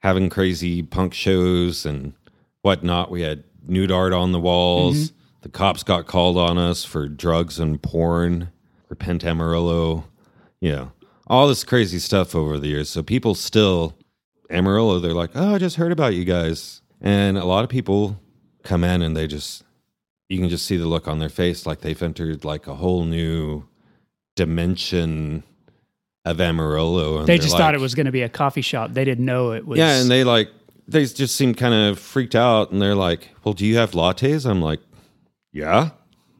[0.00, 2.14] having crazy punk shows and
[2.62, 3.10] whatnot.
[3.10, 5.12] We had nude art on the walls.
[5.42, 8.50] The cops got called on us for drugs and porn.
[8.88, 10.04] Repent Amarillo,
[10.60, 10.92] you know,
[11.28, 12.88] all this crazy stuff over the years.
[12.90, 13.96] So people still,
[14.50, 16.82] Amarillo, they're like, oh, I just heard about you guys.
[17.00, 18.18] And a lot of people
[18.64, 19.64] come in and they just,
[20.28, 23.04] you can just see the look on their face like they've entered like a whole
[23.04, 23.64] new
[24.36, 25.42] dimension
[26.24, 27.18] of Amarillo.
[27.18, 28.92] And They just thought it was going to be a coffee shop.
[28.92, 29.78] They didn't know it was.
[29.78, 30.50] yeah, and they like
[30.86, 34.48] they just seem kind of freaked out, and they're like, "Well, do you have lattes?"
[34.48, 34.80] I'm like,
[35.52, 35.90] "Yeah,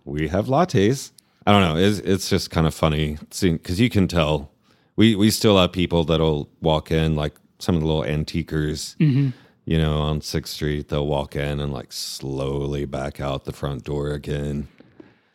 [0.04, 1.12] we have lattes."
[1.46, 1.76] I don't know.
[1.80, 4.50] It's it's just kind of funny because you can tell
[4.96, 9.78] we we still have people that'll walk in like some of the little antiquers, you
[9.78, 10.88] know, on Sixth Street.
[10.88, 14.68] They'll walk in and like slowly back out the front door again.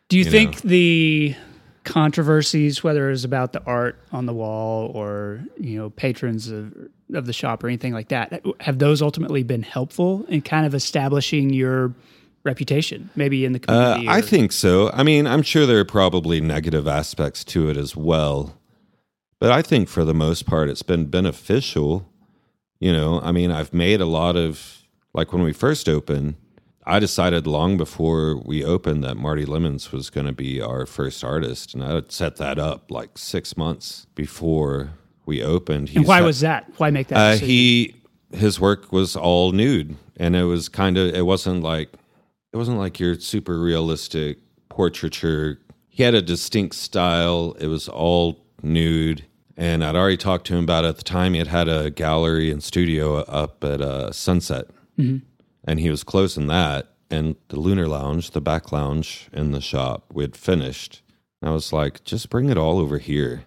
[0.10, 1.36] Do you, you think the
[1.84, 6.74] controversies, whether it's about the art on the wall or you know patrons of
[7.14, 10.74] of the shop or anything like that, have those ultimately been helpful in kind of
[10.74, 11.94] establishing your
[12.44, 14.08] reputation, maybe in the Uh, community?
[14.08, 14.90] I think so.
[14.92, 18.56] I mean, I'm sure there are probably negative aspects to it as well.
[19.40, 22.08] But I think for the most part, it's been beneficial.
[22.80, 24.84] You know, I mean, I've made a lot of,
[25.14, 26.36] like when we first opened,
[26.86, 31.24] I decided long before we opened that Marty Lemons was going to be our first
[31.24, 31.74] artist.
[31.74, 34.92] And I had set that up like six months before
[35.26, 35.90] we opened.
[35.96, 36.72] and why had- was that?
[36.78, 37.18] Why make that?
[37.18, 37.96] uh, he
[38.32, 41.94] his work was all nude, and it was kind of it wasn't like
[42.54, 44.38] it wasn't like your super realistic
[44.70, 45.60] portraiture.
[45.90, 47.56] He had a distinct style.
[47.60, 49.26] It was all nude,
[49.58, 51.34] and I'd already talked to him about it at the time.
[51.34, 54.68] He had had a gallery and studio up at uh, Sunset,
[55.64, 56.92] and he was closing that.
[57.10, 61.02] And the Lunar Lounge, the back lounge in the shop, we had finished.
[61.42, 63.46] And I was like, just bring it all over here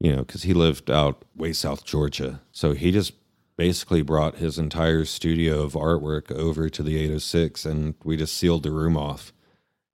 [0.00, 2.40] you know, because he lived out way south Georgia.
[2.52, 3.14] So he just
[3.56, 8.62] basically brought his entire studio of artwork over to the 806 and we just sealed
[8.62, 9.32] the room off.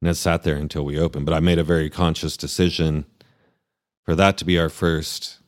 [0.00, 1.26] And it sat there until we opened.
[1.26, 3.04] But I made a very conscious decision
[4.04, 5.38] for that to be our first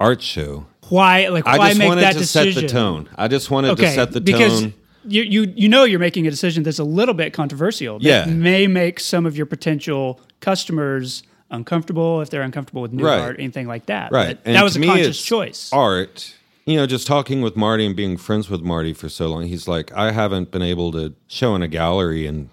[0.00, 0.66] art show.
[0.88, 1.28] why?
[1.28, 2.52] Like why I just make wanted that to decision?
[2.54, 3.08] set the tone.
[3.16, 4.74] I just wanted Okay, to set the because tone.
[5.04, 7.98] you you you know you're making a decision that's a little bit controversial.
[8.00, 8.24] Yeah.
[8.26, 13.20] may make some of your potential customers uncomfortable if they're uncomfortable with new Right.
[13.20, 14.12] art, anything like that.
[14.12, 14.38] Right.
[14.44, 15.70] And that was a conscious choice.
[15.72, 16.34] Art,
[16.66, 19.66] you know, just talking with Marty and being friends with Marty for so long, he's
[19.66, 22.50] like, I haven't been able to show in a gallery in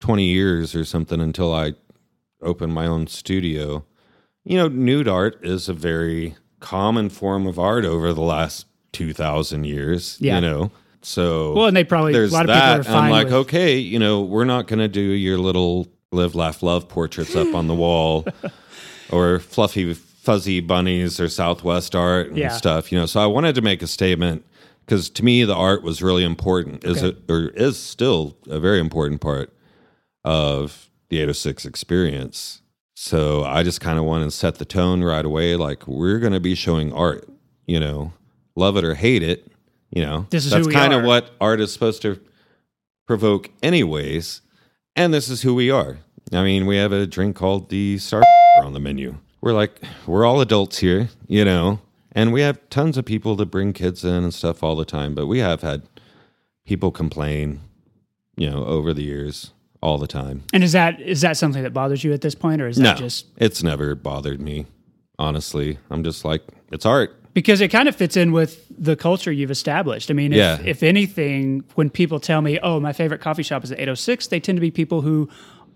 [0.00, 1.74] 20 years or something until I
[2.42, 3.84] opened my own studio.
[4.44, 9.64] You know, nude art is a very common form of art over the last 2,000
[9.64, 10.36] years, Yeah.
[10.36, 10.70] you know.
[11.02, 12.78] So Well, and they probably there's a lot of that.
[12.78, 13.34] people are fine I'm like, with.
[13.34, 17.54] okay, you know, we're not going to do your little live, laugh, love portraits up
[17.54, 18.26] on the wall
[19.12, 22.48] or fluffy, fuzzy bunnies or Southwest art and Yeah.
[22.48, 23.06] stuff, you know.
[23.06, 24.44] So I wanted to make a statement
[24.84, 28.80] because to me, the art was really important, is it, or is still a very
[28.80, 29.52] important part
[30.24, 32.62] of the 806 experience.
[33.00, 35.54] So I just kind of wanted to set the tone right away.
[35.54, 37.28] Like, we're going to be showing art,
[37.64, 38.12] you know,
[38.56, 39.52] love it or hate it,
[39.88, 40.26] you know.
[40.30, 42.20] This is That's kind of what art is supposed to
[43.06, 44.40] provoke, anyways.
[44.96, 45.98] And this is who we are.
[46.32, 48.24] I mean, we have a drink called the Star
[48.64, 49.18] on the menu.
[49.40, 51.78] We're like, we're all adults here, you know,
[52.10, 55.14] and we have tons of people that bring kids in and stuff all the time.
[55.14, 55.82] But we have had
[56.66, 57.60] people complain,
[58.36, 59.52] you know, over the years
[59.82, 60.42] all the time.
[60.52, 62.90] And is that is that something that bothers you at this point, or is No,
[62.90, 64.66] that just it's never bothered me.
[65.18, 67.14] Honestly, I'm just like, it's art.
[67.34, 70.10] because it kind of fits in with the culture you've established?
[70.10, 70.58] I mean, if, Yeah.
[70.64, 74.38] if anything, when people tell me, "Oh, my favorite coffee shop is at 806," they
[74.40, 75.28] tend to be people who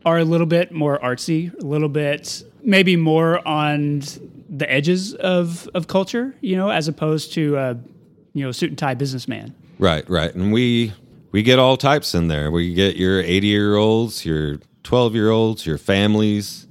[0.05, 4.03] are a little bit more artsy, a little bit maybe more on
[4.49, 7.75] the edges of of culture, you know, as opposed to uh,
[8.35, 9.55] you know suit and tie businessman.
[9.79, 10.33] Right, right.
[10.35, 10.93] And we
[11.33, 12.51] we get all types in there.
[12.51, 16.67] We get your 80 year olds, your 12 year olds, your families,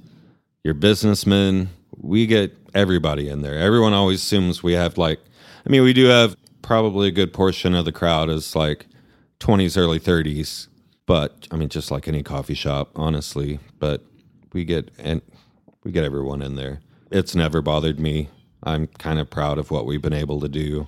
[0.62, 1.68] your businessmen.
[1.96, 3.58] We get everybody in there.
[3.58, 5.20] Everyone always assumes we have like,
[5.66, 8.86] I mean, we do have probably a good portion of the crowd is like
[9.40, 10.68] 20s, early 30s.
[11.06, 13.58] But I mean, just like any coffee shop, honestly.
[13.80, 14.04] But
[14.52, 15.20] we get and
[15.82, 16.80] we get everyone in there.
[17.10, 18.30] It's never bothered me.
[18.62, 20.86] I'm kind of proud of what we've been able to do.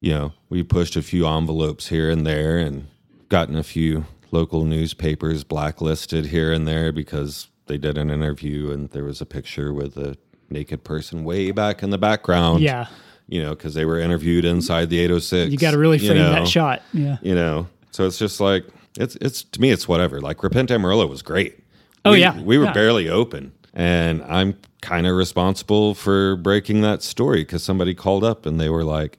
[0.00, 2.86] You know, we pushed a few envelopes here and there and
[3.28, 8.90] gotten a few local newspapers blacklisted here and there because they did an interview and
[8.90, 10.16] there was a picture with a
[10.50, 12.60] naked person way back in the background.
[12.62, 12.86] Yeah,
[13.26, 15.50] You know, because they were interviewed inside the 806.
[15.52, 16.32] you got to really frame know?
[16.32, 16.82] that shot.
[16.92, 17.18] Yeah.
[17.22, 18.64] You know, so it's just like
[18.98, 20.20] it's it's to me it's whatever.
[20.20, 21.58] Like Repent Amarillo was great.
[22.04, 22.40] Oh, We- yeah.
[22.40, 22.72] we were Yeah.
[22.72, 28.46] barely open, and I'm kind of responsible for breaking that story because somebody called up
[28.46, 29.18] and they were like,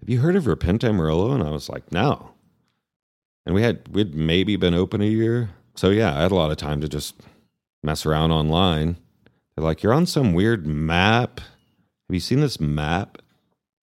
[0.00, 2.30] "Have you heard of Repent Amarillo?" And I was like, "No."
[3.48, 6.50] And we had we'd maybe been open a year, so yeah, I had a lot
[6.50, 7.14] of time to just
[7.82, 8.98] mess around online.
[9.56, 11.40] They're like, "You're on some weird map.
[11.40, 13.16] Have you seen this map?"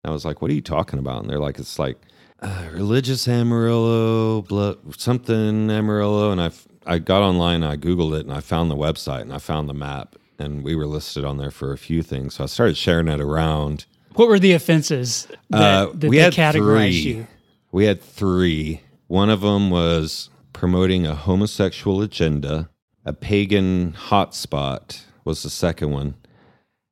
[0.03, 1.97] I was like, "What are you talking about?" And they're like, "It's like
[2.41, 6.49] uh, religious Amarillo, blah, something Amarillo." And I
[6.87, 9.75] I got online, I googled it, and I found the website, and I found the
[9.75, 12.33] map, and we were listed on there for a few things.
[12.33, 13.85] So I started sharing it around.
[14.15, 17.13] What were the offenses that, Uh, that we had categorized three.
[17.13, 17.27] you?
[17.71, 18.81] We had three.
[19.13, 22.71] One of them was promoting a homosexual agenda.
[23.06, 26.15] A pagan hotspot was the second one.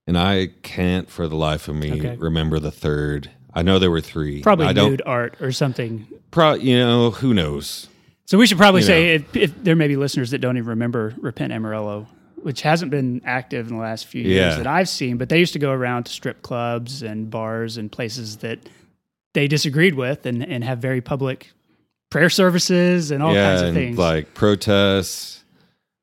[0.05, 2.15] And I can't for the life of me Okay.
[2.17, 3.31] remember the third.
[3.55, 4.43] I know there were three.
[4.43, 6.05] Probably I don't nude art or something.
[6.29, 7.87] pro, you know, who knows.
[8.25, 10.69] So we should probably You say if, if there may be listeners that don't even
[10.69, 12.05] remember Repent Amarillo,
[12.43, 14.57] which hasn't been active in the last few years Yeah.
[14.57, 17.91] that I've seen, but they used to go around to strip clubs and bars and
[17.91, 18.59] places that
[19.33, 21.51] they disagreed with and, and have very public
[22.11, 23.97] prayer services and all yeah, kinds of and things.
[23.97, 25.43] like protests.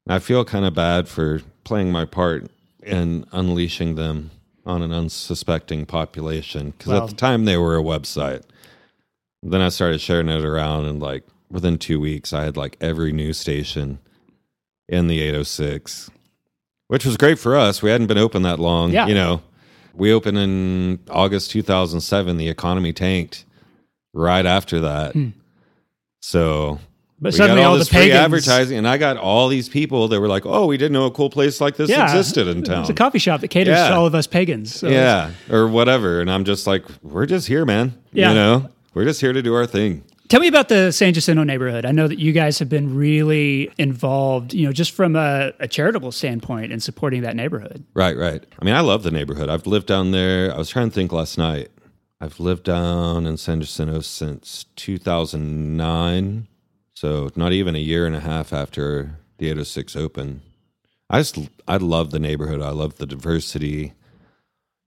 [0.08, 2.50] I feel kind of bad for playing my part
[2.82, 4.30] in unleashing them
[4.66, 8.42] on an unsuspecting population because Well- at the time they were a website.
[9.42, 13.12] Then I started sharing it around, and like within two weeks, I had like every
[13.12, 13.98] news station
[14.88, 16.10] in the 806,
[16.88, 17.80] which was great for us.
[17.82, 18.90] We hadn't been open that long.
[18.90, 19.06] Yeah.
[19.06, 19.42] You know,
[19.94, 22.36] we opened in August 2007.
[22.36, 23.44] The economy tanked
[24.12, 25.12] right after that.
[25.12, 25.28] Hmm.
[26.20, 26.78] So
[27.20, 30.28] but suddenly all, all, the pagans, advertising, and I got all these people that were
[30.28, 32.90] like, "Oh, we didn't know a cool place like this yeah, existed in town." It's
[32.90, 33.88] a coffee shop that caters Yeah.
[33.88, 34.74] to all of us pagans.
[34.74, 36.20] So yeah, or whatever.
[36.20, 38.00] And I'm just like, "We're just here, man.
[38.12, 38.28] Yeah.
[38.28, 41.42] You know, we're just here to do our thing." Tell me about the San Jacinto
[41.42, 41.86] neighborhood.
[41.86, 45.66] I know that you guys have been really involved, you know, just from a, a
[45.66, 47.82] charitable standpoint in supporting that neighborhood.
[47.94, 48.44] Right, right.
[48.60, 49.48] I mean, I love the neighborhood.
[49.48, 50.54] I've lived down there.
[50.54, 51.70] I was trying to think last night.
[52.20, 56.48] I've lived down in San Jacinto since 2009.
[56.94, 60.40] So not even a year and a half after the 806 opened.
[61.08, 62.60] I just, I love the neighborhood.
[62.60, 63.92] I love the diversity,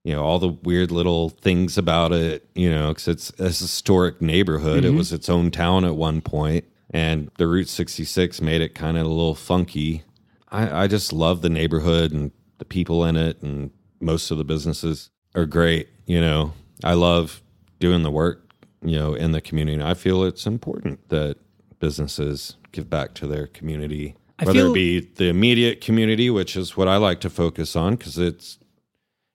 [0.04, 4.22] you know, all the weird little things about it, you know, because it's a historic
[4.22, 4.84] neighborhood.
[4.84, 4.98] It mm-hmm.
[4.98, 9.06] was its own town at one point, and the Route 66 made it kind of
[9.06, 10.04] a little funky.
[10.50, 14.44] I, I just love the neighborhood and the people in it, and most of the
[14.44, 15.88] businesses are great.
[16.06, 17.42] You know, I love
[17.80, 19.82] doing the work, you know, in the community.
[19.82, 21.38] I feel it's important that
[21.80, 26.56] businesses give back to their community, I whether feel- it be the immediate community, which
[26.56, 28.58] is what I like to focus on because it's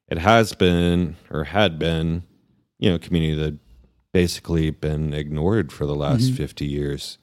[0.09, 2.23] it has been or had been,
[2.79, 3.59] you know, community that
[4.13, 6.37] basically been ignored for the last mm-hmm.
[6.37, 7.19] 50 years.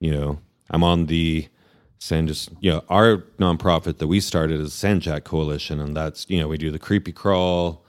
[0.00, 0.38] You know,
[0.70, 1.48] I'm on the
[1.98, 6.26] San just you know, our nonprofit that we started is San Jack Coalition, and that's
[6.28, 7.83] you know, we do the creepy crawl,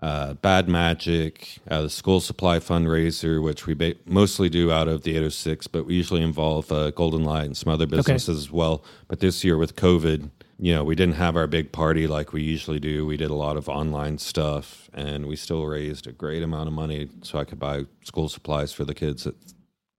[0.00, 5.02] uh, Bad Magic, uh, the school supply fundraiser, which we ba- mostly do out of
[5.02, 8.84] the 806, but we usually involve uh, Golden Light and some other businesses as well.
[9.08, 10.30] But this year with COVID,
[10.60, 13.06] you know, we didn't have our big party like we usually do.
[13.06, 16.74] We did a lot of online stuff, and we still raised a great amount of
[16.74, 19.34] money so I could buy school supplies for the kids at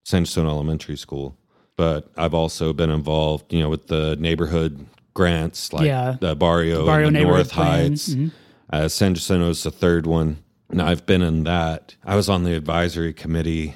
[0.05, 1.37] Sandstone Elementary School.
[1.75, 6.15] But I've also been involved, you know, with the neighborhood grants like Yeah.
[6.19, 7.51] the Barrio, Barrio and the North.
[7.51, 8.09] Heights.
[8.09, 8.31] Mhm.
[8.71, 10.37] Uh, San Jacinto's the third one.
[10.69, 11.95] And I've been in that.
[12.05, 13.73] I was on the advisory committee.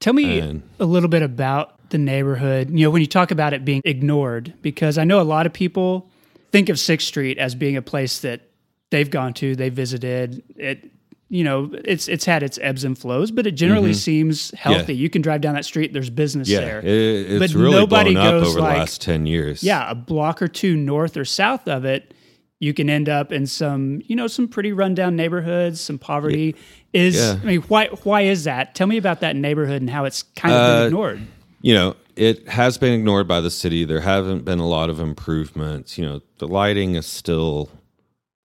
[0.00, 2.68] Tell me And- a little bit about the neighborhood.
[2.70, 5.52] You know, when you talk about it being ignored, because I know a lot of
[5.54, 6.10] people
[6.52, 8.42] think of Sixth Street as being a place that
[8.90, 10.42] they've gone to, they visited.
[10.56, 10.90] It,
[11.30, 14.94] you know, it's it's had its ebbs and flows, but it generally seems healthy.
[14.94, 16.78] You can drive down that street, there's business Yeah, there.
[16.80, 19.62] it, it's But really nobody blown up goes over like- the last 10 years.
[19.64, 22.12] yeah, a block or two north or south of it,
[22.60, 26.54] you can end up in some, you know, some pretty rundown neighborhoods, some poverty.
[26.92, 27.38] Is Yeah.
[27.42, 28.74] I mean, why why is that?
[28.74, 31.20] Tell me about that neighborhood and how it's kind of been Uh, ignored.
[31.62, 33.84] you know, it has been ignored by the city.
[33.84, 35.98] There haven't been a lot of improvements.
[35.98, 37.70] You know, the lighting is still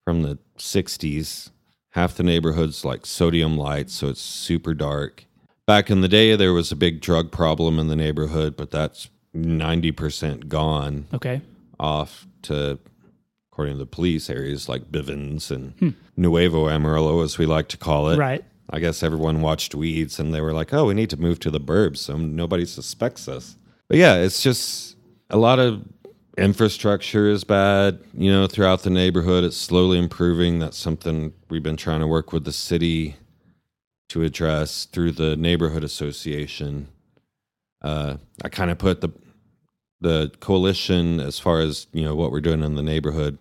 [0.06, 1.52] from the 60s.
[1.91, 5.26] Half the neighborhood's like sodium lights, so it's super dark.
[5.67, 9.10] Back in the day, there was a big drug problem in the neighborhood, but that's
[9.36, 11.41] 90% gone Okay.
[11.80, 12.80] off to,
[13.60, 18.08] according to the police, areas like Bivins and Nuevo Amarillo, as we like to call
[18.08, 18.17] it.
[18.17, 18.41] Right.
[18.69, 21.52] I guess everyone watched Weeds and they were like, oh, we need to move to
[21.52, 23.58] the burbs so nobody suspects us.
[23.89, 24.95] But yeah, it's just
[25.30, 25.84] a lot of
[26.38, 29.43] infrastructure is bad, you know, throughout the neighborhood.
[29.43, 30.60] It's slowly improving.
[30.60, 33.17] That's something we've been trying to work with the city
[34.08, 36.88] to address through the neighborhood association.
[37.82, 39.10] Uh, I kind of put the
[40.02, 43.38] the coalition as far as you know what we're doing in the neighborhood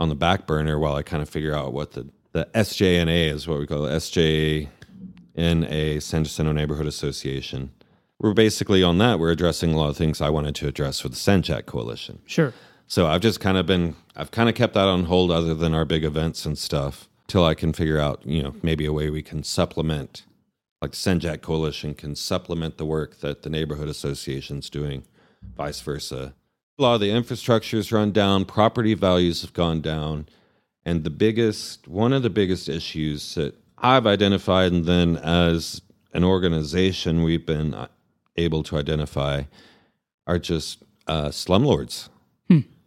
[0.00, 3.46] on the back burner while I kind of figure out what the the SJNA is
[3.46, 7.72] what we call it SJNA San Jacinto Neighborhood Association.
[8.18, 9.18] We're basically on that.
[9.18, 12.20] We're addressing a lot of things I wanted to address with the San Jack Coalition.
[12.26, 12.54] Sure.
[12.86, 15.74] So I've just kind of been I've kind of kept that on hold other than
[15.74, 19.10] our big events and stuff till I can figure out, you know, maybe a way
[19.10, 20.24] we can supplement
[20.80, 25.02] like the San Jack Coalition can supplement the work that the neighborhood association's doing,
[25.54, 26.32] vice versa.
[26.80, 30.26] A lot of the infrastructure's run down, property values have gone down,
[30.82, 35.82] and the biggest one of the biggest issues that I've identified and then as
[36.14, 37.88] an organization we've been uh,
[38.36, 39.42] able to identify
[40.26, 42.08] are just uh, slumlords.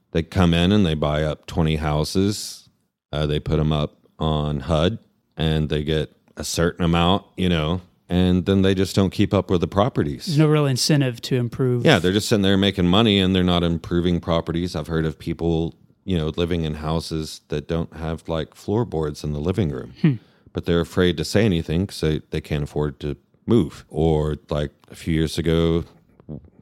[0.09, 2.69] They come in and they buy up 20 houses.
[3.11, 4.97] Uh, they put them up on HUD
[5.37, 9.49] and they get a certain amount, you know, and then they just don't keep up
[9.49, 10.25] with the properties.
[10.25, 11.85] There's no real incentive to improve.
[11.85, 14.75] Yeah, they're just sitting there making money and they're not improving properties.
[14.75, 15.73] I've heard of people,
[16.05, 20.19] you know, living in houses that don't have like floorboards in the living room,
[20.51, 23.85] but they're afraid to say anything because they, they can't afford to move.
[23.89, 25.85] Or like a few years ago,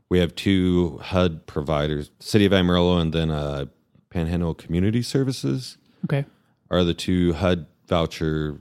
[0.10, 3.66] we have two HUD providers, City of Amarillo and then uh,
[4.10, 6.26] Panhandle Community Services Okay.
[6.70, 8.60] are the two HUD voucher,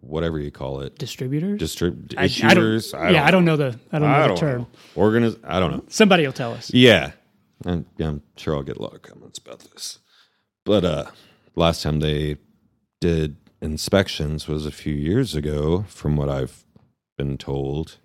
[0.00, 1.60] whatever you call it, Distributors.
[1.60, 4.60] distrib- I- I yeah, I don't know the I don't know the don't term.
[4.62, 4.68] know.
[5.02, 5.84] Organiz- I don't know.
[5.88, 6.72] Somebody will tell us.
[6.72, 7.12] Yeah.
[7.66, 9.98] And yeah, I'm sure I'll get a lot of comments about this.
[10.64, 11.06] But uh
[11.54, 12.36] last time they
[13.00, 16.64] did inspections was a few years ago from what I've
[17.16, 17.96] been told.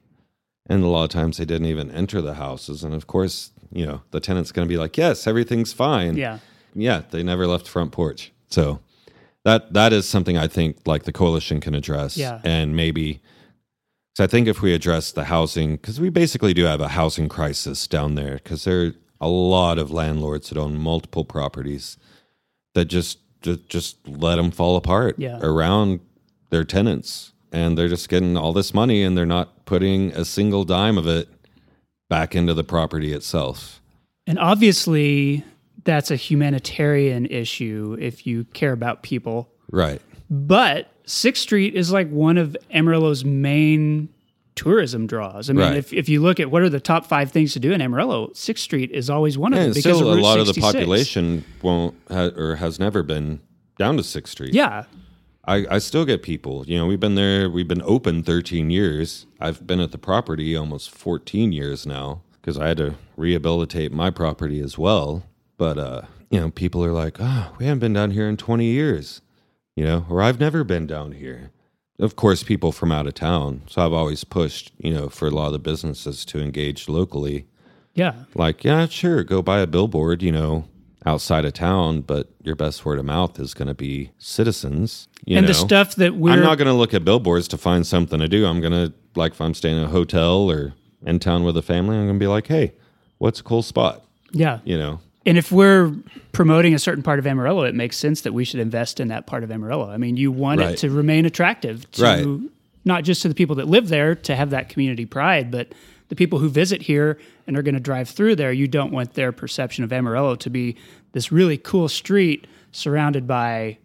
[0.68, 3.86] And a lot of times they didn't even enter the houses and of course, you
[3.86, 6.40] know, the tenant's going to be like, "Yes, everything's fine." Yeah.
[6.76, 8.32] Yeah, they never left front porch.
[8.50, 8.80] So
[9.46, 12.40] that that is something I think like the coalition can address Yeah.
[12.44, 13.22] and maybe
[14.16, 17.28] so I think if we address the housing, because we basically do have a housing
[17.28, 21.98] crisis down there, because there are a lot of landlords that own multiple properties
[22.76, 25.40] that just just, just let them fall apart Yeah.
[25.42, 26.00] around
[26.52, 30.64] their tenants, and they're just getting all this money, and they're not putting a single
[30.64, 31.28] dime of it
[32.10, 33.82] back into the property itself.
[34.28, 35.44] And obviously,
[35.84, 39.50] that's a humanitarian issue if you care about people.
[39.72, 40.02] Right.
[40.30, 44.10] But Sixth Street is like one of Amarillo's main
[44.56, 45.50] tourism draws.
[45.50, 45.78] I mean, Right.
[45.78, 48.32] if, if you look at what are the top five things to do in Amarillo,
[48.34, 51.96] Sixth Street is always one of them because still, a lot of the population won't
[52.10, 53.42] ha- or has never been
[53.78, 54.54] down to Sixth Street.
[54.54, 54.84] Yeah,
[55.46, 56.64] I, I still get people.
[56.68, 57.50] You know, we've been there.
[57.50, 59.26] We've been open 13 years.
[59.40, 64.10] I've been at the property almost 14 years now because I had to rehabilitate my
[64.12, 65.24] property as well.
[65.58, 68.66] But uh, you know, people are like, "Oh, we haven't been down here in 20
[68.66, 69.22] years,"
[69.76, 71.52] you know, or "I've never been down here."
[72.00, 73.62] Of course, people from out of town.
[73.68, 77.46] So I've always pushed, you know, for a lot of the businesses to engage locally
[77.94, 78.14] yeah.
[78.36, 80.66] like, yeah, sure, go buy a billboard, you know,
[81.06, 85.08] outside of town, but your best word of mouth is going to be citizens.
[85.26, 85.54] You and know?
[85.54, 88.28] the stuff that we're I'm not going to look at billboards to find something to
[88.28, 88.46] do.
[88.46, 90.74] I'm going to, like, if I'm staying in a hotel or
[91.06, 92.74] in town with a family, I'm going to be like, hey,
[93.18, 94.04] what's a cool spot?
[94.32, 94.60] yeah.
[94.64, 95.94] You know, And if we're
[96.34, 99.26] promoting a certain part of Amarillo, it makes sense that we should invest in that
[99.26, 99.90] part of Amarillo.
[99.90, 102.28] I mean, you want it to remain attractive to Right.
[102.84, 105.74] not just to the people that live there to have that community pride, but
[106.10, 108.52] the people who visit here and are going to drive through there.
[108.52, 110.76] You don't want their perception of Amarillo to be
[111.14, 113.78] this really cool street surrounded by,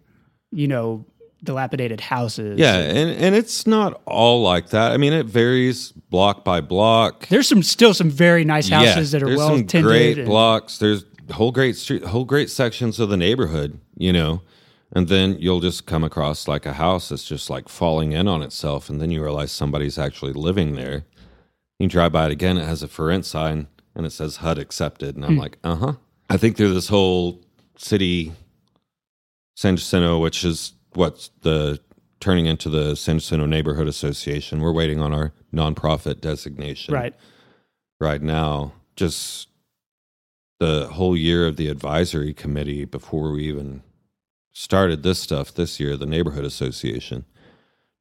[0.51, 1.05] you know,
[1.41, 2.59] dilapidated houses.
[2.59, 4.91] yeah, and and it's not all like that.
[4.91, 7.27] I mean, it varies block by block.
[7.29, 9.87] There's some still some very nice houses that are there's well some tended.
[9.89, 10.79] great and- blocks.
[10.79, 14.41] There's whole great street, whole great sections of the neighborhood, you know,
[14.91, 18.41] and then you'll just come across like a house that's just like falling in on
[18.41, 21.05] itself, and then you realize somebody's actually living there.
[21.79, 24.57] You drive by it again; it has a for rent sign, and it says HUD
[24.57, 25.39] accepted, and I'm Hmm.
[25.39, 25.93] like, uh huh.
[26.29, 27.41] I think through this whole
[27.77, 28.33] city
[29.55, 31.79] San Jacinto, which is what's the
[32.19, 34.59] turning into the San Jacinto Neighborhood Association.
[34.61, 37.13] We're waiting on our nonprofit designation Right.
[37.99, 38.73] right now.
[38.95, 39.48] Just
[40.59, 43.81] the whole year of the advisory committee before we even
[44.51, 47.25] started this stuff this year, the neighborhood association.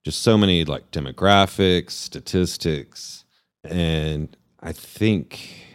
[0.05, 3.25] Just so many like demographics, statistics,
[3.65, 5.67] and I think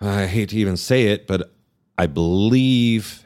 [0.00, 1.52] I hate to even say it, but
[1.98, 3.24] I believe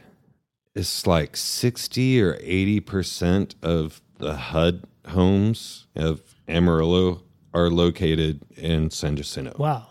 [0.74, 9.16] it's like 60 or 80% of the HUD homes of Amarillo are located in San
[9.16, 9.86] Jacinto, Wow.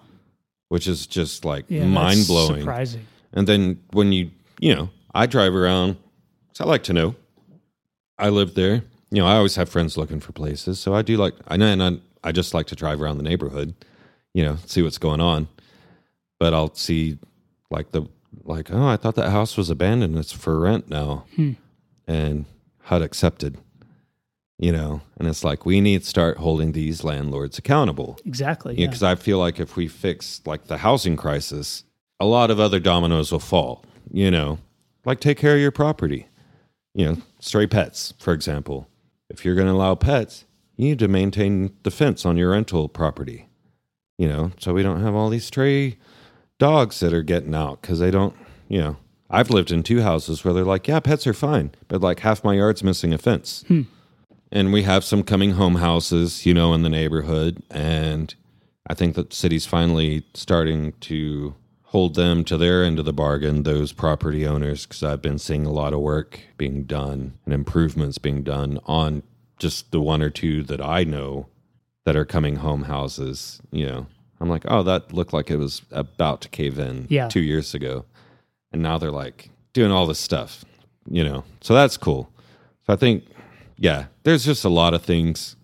[0.68, 2.62] which is just like Yeah, mind blowing.
[2.62, 3.06] Surprising.
[3.34, 5.98] And then when you, you know, I drive around,
[6.54, 7.16] so I like to know.
[8.18, 8.84] I live there.
[9.12, 11.34] You know, I always have friends looking for places, so I do like.
[11.48, 13.74] I know, and I, I just like to drive around the neighborhood,
[14.34, 15.48] you know, see what's going on.
[16.40, 17.18] But I'll see,
[17.70, 18.04] like the
[18.44, 20.18] like, oh, I thought that house was abandoned.
[20.18, 21.52] It's for rent now, hmm.
[22.08, 22.46] and
[22.84, 23.58] HUD accepted.
[24.60, 28.76] You know, and it's like we need to start holding these landlords accountable Exactly.
[28.76, 28.88] yeah, Yeah.
[28.88, 31.84] because I feel like if we fix like the housing crisis,
[32.20, 33.84] a lot of other dominoes will fall.
[34.12, 34.60] You know,
[35.06, 36.28] like take care of your property.
[36.94, 38.88] You know, stray pets, for example.
[39.30, 40.46] If you're going to allow pets,
[40.76, 43.48] you need to maintain the fence on your rental property.
[44.18, 45.98] You know, so we don't have all these stray
[46.60, 48.36] dogs that are getting out because they don't.
[48.70, 48.98] You know,
[49.30, 52.44] I've lived in two houses where they're like, yeah, pets are fine, but like half
[52.44, 53.82] my yard's missing a fence hmm.
[54.52, 58.36] and we have some coming home houses, you know, in the neighborhood, and
[58.88, 61.56] I think that the city's finally starting to
[61.94, 65.64] hold them to their end of the bargain, those property owners, because I've been seeing
[65.68, 69.22] a lot of work being done and improvements being done on
[69.60, 71.46] just the one or two that I know
[72.06, 73.62] that are coming home houses.
[73.72, 74.08] You know,
[74.42, 77.28] I'm like, oh, that looked like it was about to cave in Yeah.
[77.30, 78.06] two years ago,
[78.72, 80.66] and now they're like doing all this stuff,
[81.08, 82.28] you know, so that's cool.
[82.88, 83.24] So I think
[83.78, 85.56] yeah, there's just a lot of things,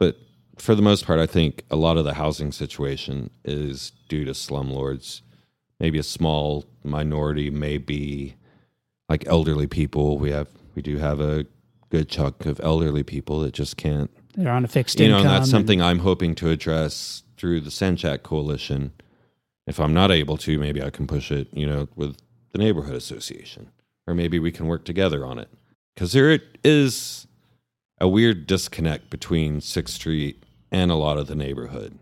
[0.00, 0.16] but
[0.58, 4.32] for the most part, I think a lot of the housing situation is due to
[4.32, 5.20] slumlords.
[5.82, 8.36] Maybe a small minority may be
[9.08, 10.16] like elderly people.
[10.16, 11.44] We have we do have a
[11.90, 14.08] good chunk of elderly people that just can't.
[14.36, 15.26] They're on a fixed You know, income.
[15.26, 18.92] and that's and- something I'm hoping to address through the San Jack Coalition.
[19.66, 21.48] If I'm not able to, maybe I can push it.
[21.52, 22.16] You know, with
[22.52, 23.70] the neighborhood association,
[24.06, 25.48] or maybe we can work together on it.
[25.94, 27.26] Because there is
[28.00, 31.98] a weird disconnect between Sixth Street and a lot of the neighborhood.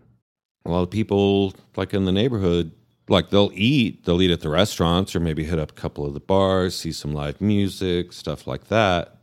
[0.65, 2.71] A lot of people, like in the neighborhood,
[3.11, 6.13] like they'll eat, they'll eat at the restaurants or maybe hit up a couple of
[6.13, 9.17] the bars, see some live music, stuff like that.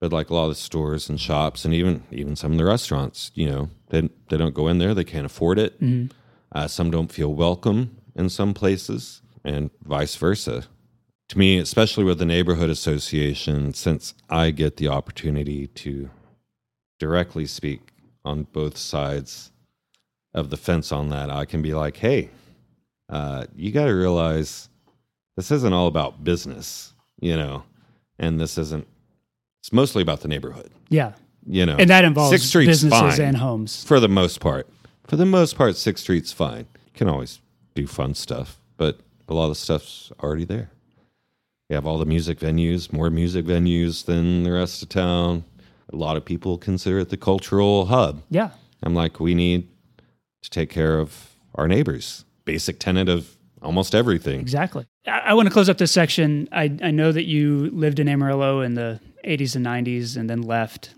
[0.00, 2.64] But like a lot of the stores and shops, and even even some of the
[2.64, 5.80] restaurants, you know, they they don't go in there, they can't afford it.
[6.50, 10.64] Uh, some don't feel welcome in some places, and vice versa
[11.32, 16.10] to me, especially with the neighborhood association, since I get the opportunity to
[16.98, 19.50] directly speak on both sides
[20.34, 22.28] of the fence on that, I can be like, hey,
[23.12, 24.68] uh, you got to realize
[25.36, 27.62] this isn't all about business, you know,
[28.18, 28.86] and this isn't,
[29.60, 31.12] it's mostly about the neighborhood, yeah.
[31.46, 31.76] you know.
[31.78, 33.84] And that involves Sixth Street's businesses fine and homes.
[33.84, 34.66] for the most part.
[35.06, 36.66] For the most part, Sixth Street's fine.
[36.86, 37.40] You can always
[37.74, 40.70] do fun stuff, but a lot of stuff's already there.
[41.68, 45.44] We have all the music venues, more music venues than the rest of town.
[45.92, 48.22] A lot of people consider it the cultural hub.
[48.30, 48.50] Yeah.
[48.82, 49.68] I'm like, we need
[50.42, 52.24] to take care of our neighbors.
[52.44, 54.40] Basic tenet of almost everything.
[54.40, 54.86] Exactly.
[55.06, 56.48] I, I want to close up this section.
[56.52, 60.42] I, I know that you lived in Amarillo in the 80s and 90s and then
[60.42, 60.94] left,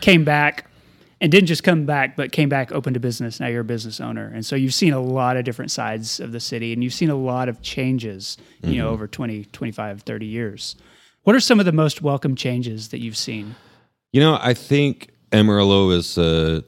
[0.00, 0.70] came back,
[1.20, 3.40] and didn't just come back, but came back, opened a business.
[3.40, 4.30] Now you're a business owner.
[4.34, 7.10] And so you've seen a lot of different sides of the city and you've seen
[7.10, 8.94] a lot of changes, you know, mm-hmm.
[8.94, 10.76] over 20, 25, 30 years.
[11.22, 13.56] What are some of the most welcome changes that you've seen?
[14.12, 16.62] You know, I think Amarillo is a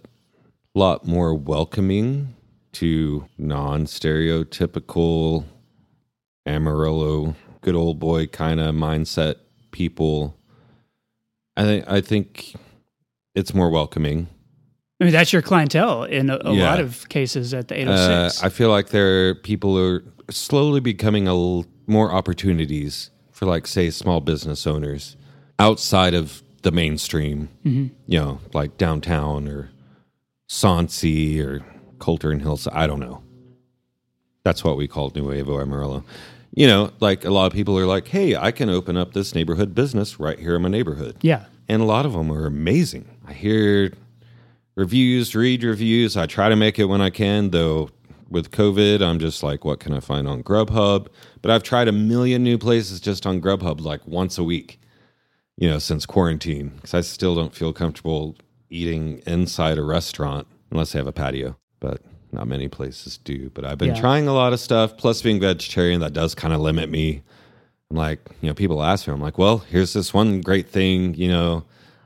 [0.74, 2.34] lot more welcoming
[2.78, 5.44] to non stereotypical
[6.46, 9.36] Amarillo, good old boy kind of mindset
[9.70, 10.36] people.
[11.56, 12.54] I think I think
[13.34, 14.28] it's more welcoming.
[15.00, 16.70] I mean, that's your clientele in a, a Yeah.
[16.70, 18.42] lot of cases at the Uh, 806.
[18.42, 23.90] I feel like there people are slowly becoming a l- more opportunities for like say
[23.90, 25.16] small business owners
[25.58, 27.48] outside of the mainstream.
[27.64, 29.70] You know, like downtown or
[30.48, 31.64] Soncy or
[31.98, 32.68] Coulter and Hills.
[32.72, 33.22] I don't know.
[34.44, 36.04] That's what we call Nuevo Amarillo.
[36.54, 39.34] You know, like a lot of people are like, "Hey, I can open up this
[39.34, 41.44] neighborhood business right here in my neighborhood." yeah.
[41.68, 43.06] and a lot of them are amazing.
[43.26, 43.92] I hear
[44.74, 46.16] reviews, read reviews.
[46.16, 47.90] I try to make it when I can, though.
[48.30, 51.06] With COVID, I'm just like, what can I find on Grubhub?
[51.40, 54.78] But I've tried a million new places just on Grubhub, like once a week,
[55.56, 58.36] you know, since quarantine because I still don't feel comfortable
[58.68, 61.56] eating inside a restaurant unless they have a patio.
[61.80, 62.00] But
[62.32, 63.50] not many places do.
[63.54, 64.00] But I've been Yeah.
[64.00, 64.96] trying a lot of stuff.
[64.96, 67.22] Plus, being vegetarian, that does kind of limit me.
[67.90, 71.14] I'm like, you know, people ask me, I'm like, well, here's this one great thing,
[71.14, 71.64] you know,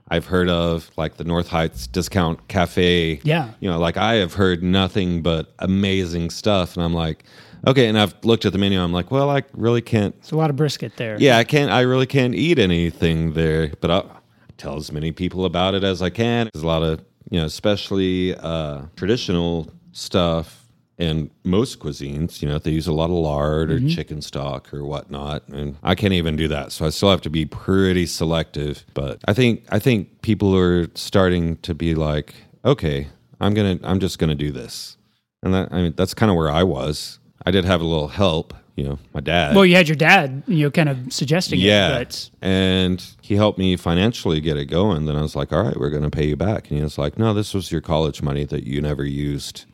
[0.09, 3.20] I've heard of, like the North Heights Discount Cafe.
[3.25, 3.49] Yeah.
[3.61, 6.77] You know, like I have heard nothing but amazing stuff.
[6.77, 7.25] And I'm like,
[7.66, 7.89] okay.
[7.89, 8.81] And I've looked at the menu.
[8.81, 11.16] I'm like, well, I really can't It's a lot of brisket there.
[11.18, 11.70] yeah, I can't.
[11.73, 14.20] I really can't eat anything there, but I'll
[14.59, 16.49] tell as many people about it as I can.
[16.53, 17.01] There's a lot of
[17.33, 20.68] you know, especially uh, traditional stuff
[20.99, 22.43] and most cuisines.
[22.43, 25.95] You know, they use a lot of lard or chicken stock or whatnot, and I
[25.95, 26.72] can't even do that.
[26.72, 28.85] So I still have to be pretty selective.
[28.93, 32.35] But I think I think people are starting to be like,
[32.66, 33.09] okay,
[33.41, 34.99] I'm gonna, I'm just gonna do this,
[35.43, 37.18] and that I mean that's kind of where I was.
[37.47, 38.53] I did have a little help.
[38.77, 39.55] You know, my dad.
[39.55, 41.99] Well, you had your dad, you know, kind of suggesting Yeah.
[41.99, 45.05] it, but And he helped me financially get it going.
[45.05, 46.68] Then I was like, all right, we're going to pay you back.
[46.70, 49.66] And he was like, no, this was your college money that you never used.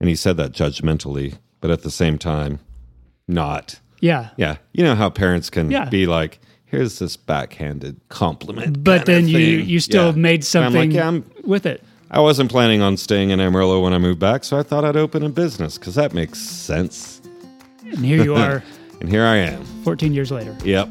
[0.00, 2.58] And he said that judgmentally, but at the same time,
[3.28, 3.80] not.
[4.00, 4.30] yeah.
[4.36, 4.56] Yeah.
[4.72, 5.88] You know how parents can Yeah.
[5.88, 8.82] be like, here's this backhanded compliment.
[8.84, 10.16] But then you you still Yeah.
[10.16, 11.82] made something like, yeah, I'm, with it.
[12.10, 14.96] I wasn't planning on staying in Amarillo when I moved back, so I thought I'd
[14.96, 17.20] open a business because that makes sense.
[17.92, 18.62] And here you are
[19.00, 19.64] And here I am.
[19.84, 20.56] 14 years later.
[20.64, 20.88] Yep.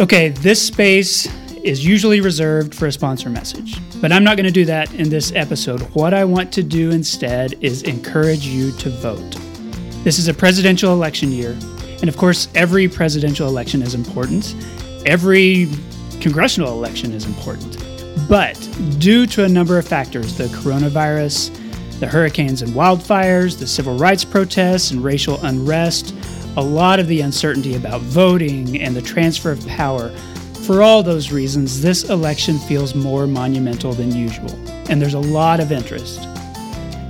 [0.00, 1.28] Okay, this space
[1.62, 5.08] is usually reserved for a sponsor message, but I'm not going to do that in
[5.08, 5.80] this episode.
[5.94, 9.36] What I want to do instead is encourage you to vote.
[10.02, 11.56] This is a presidential election year,
[12.00, 14.56] and of course, every presidential election is important.
[15.06, 15.68] Every
[16.20, 17.78] congressional election is important.
[18.28, 18.56] But
[18.98, 21.56] due to a number of factors, the coronavirus,
[22.00, 26.14] the hurricanes and wildfires, the civil rights protests and racial unrest,
[26.56, 30.10] a lot of the uncertainty about voting and the transfer of power.
[30.66, 34.50] For all those reasons, this election feels more monumental than usual,
[34.90, 36.20] and there's a lot of interest.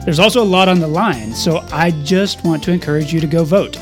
[0.04, 3.26] There's also a lot on the line, so I just want to encourage you to
[3.26, 3.74] go vote.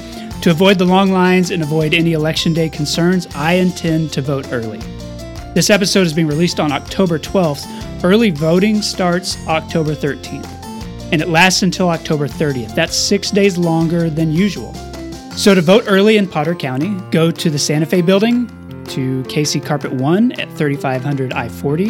[0.42, 4.53] To avoid the long lines and avoid any election day concerns, I intend to vote
[4.53, 4.80] early.
[5.55, 8.05] This episode is being released on October 12th.
[8.05, 10.59] Early voting starts October 13th,
[11.12, 12.74] and it lasts until October 30th.
[12.74, 14.74] That's six days longer than usual.
[15.36, 18.46] So to vote early in Potter County, go to the Santa Fe building,
[18.86, 21.86] to KC Carpet 1 at 3500 I 40,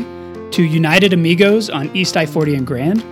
[0.50, 3.02] to United Amigos on East I 40 and Grand,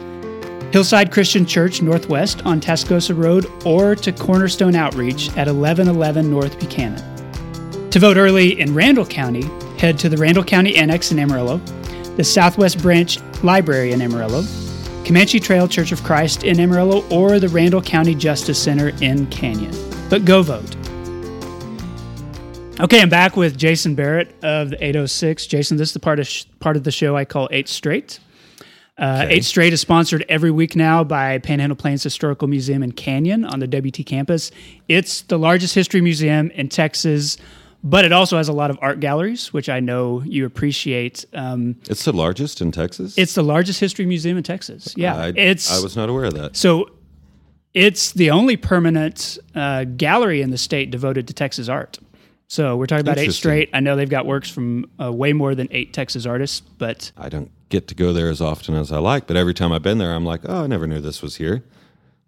[0.73, 7.91] Hillside Christian Church Northwest on Tascosa Road, or to Cornerstone Outreach at 1111 North Buchanan.
[7.91, 9.45] To vote early in Randall County,
[9.79, 11.57] head to the Randall County Annex in Amarillo,
[12.17, 14.43] the Southwest Branch Library in Amarillo,
[15.09, 19.75] Comanche Trail Church of Christ in Amarillo, or the Randall County Justice Center in Canyon.
[20.11, 20.77] But go vote.
[22.79, 25.47] Okay, I'm back with Jason Barrett of the 806.
[25.47, 28.21] Jason, this is the part of sh- part of the show I call Eight Straight.
[28.99, 33.47] Uh, Eight Straight is sponsored every week now by Panhandle Plains Historical Museum in Canyon
[33.47, 34.51] on the WT campus.
[34.89, 37.39] It's the largest history museum in Texas,
[37.85, 41.25] but it also has a lot of art galleries, which I know you appreciate.
[41.33, 43.17] Um, It's the largest in Texas.
[43.17, 44.95] it's the largest history museum in Texas.
[44.97, 46.57] Yeah, I, it's I was not aware of that.
[46.57, 46.91] so
[47.75, 51.99] it's the only permanent uh, gallery in the state devoted to Texas art.
[52.49, 53.69] So we're talking about eight straight.
[53.75, 57.29] I know they've got works from uh, way more than eight Texas artists, but I
[57.29, 59.99] don't get to go there as often as I like, but every time I've been
[59.99, 61.63] there, I'm like, oh, I never knew this was here.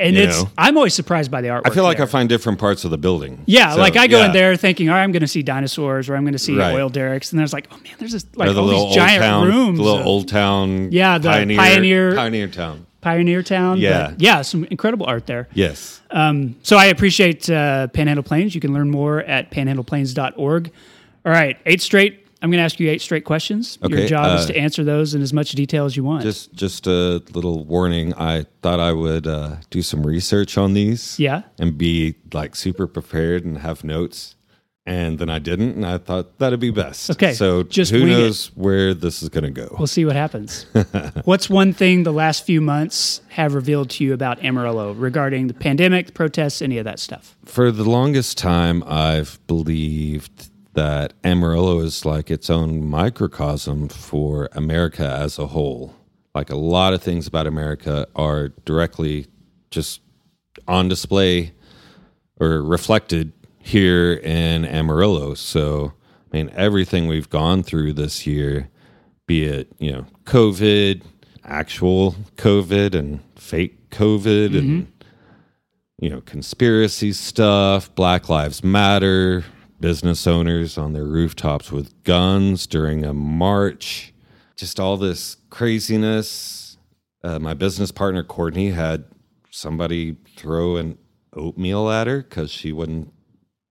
[0.01, 0.51] And You it's know.
[0.59, 1.62] I'm always surprised by the artwork.
[1.66, 2.07] I feel like there.
[2.07, 3.42] I find different parts of the building.
[3.46, 4.26] Yeah, So, like I go yeah.
[4.26, 6.57] in there thinking, all right, I'm going to see dinosaurs or I'm going to see
[6.57, 6.74] Right.
[6.74, 9.46] oil derricks, and there's like, oh man, there's this like the all these giant town,
[9.46, 12.86] rooms, the little of old town, Yeah, the pioneer, pioneer- pioneer town.
[13.03, 13.76] Pioneer Town.
[13.76, 14.12] but Yeah.
[14.18, 15.48] yeah, some incredible art there.
[15.55, 18.55] Yes, Um, so I appreciate uh, Panhandle Plains.
[18.55, 20.70] You can learn more at panhandleplains.org.
[21.24, 22.26] All right, eight straight.
[22.43, 23.78] I'm going to ask you eight straight questions.
[23.82, 26.22] Your Okay, job is uh, to answer those in as much detail as you want.
[26.22, 28.14] just just a little warning.
[28.14, 31.43] I thought I would uh, do some research on these, yeah.
[31.59, 34.36] and be like super prepared and have notes.
[34.86, 37.11] And then I didn't, and I thought that'd be best.
[37.11, 38.16] Okay, so just who wing it.
[38.16, 39.76] knows where this is going to go?
[39.78, 40.64] We'll see what happens.
[41.24, 45.55] What's one thing the last few months have revealed to you about Amarillo regarding the
[45.55, 47.36] pandemic, the protests, any of that stuff?
[47.45, 55.07] For the longest time, I've believed that Amarillo is like its own microcosm for America
[55.07, 55.95] as a whole.
[56.35, 59.27] Like a lot of things about America are directly
[59.71, 60.01] just
[60.68, 61.53] on display
[62.39, 65.35] or reflected here in Amarillo.
[65.35, 65.93] So,
[66.33, 68.68] I mean, everything we've gone through this year,
[69.27, 71.03] be it, you know, COVID,
[71.45, 74.57] actual COVID, and fake COVID, mm-hmm.
[74.57, 74.93] and
[76.01, 79.45] you know, conspiracy stuff, Black Lives Matter,
[79.81, 84.12] business owners on their rooftops with guns during a march.
[84.57, 86.76] Just all this craziness.
[87.24, 89.05] Uh, my business partner, Courtney, had
[89.51, 90.99] somebody throw an
[91.35, 93.12] oatmeal at her because she wouldn't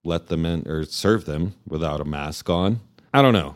[0.03, 2.79] let them in or serve them without a mask on.
[3.13, 3.55] I don't know.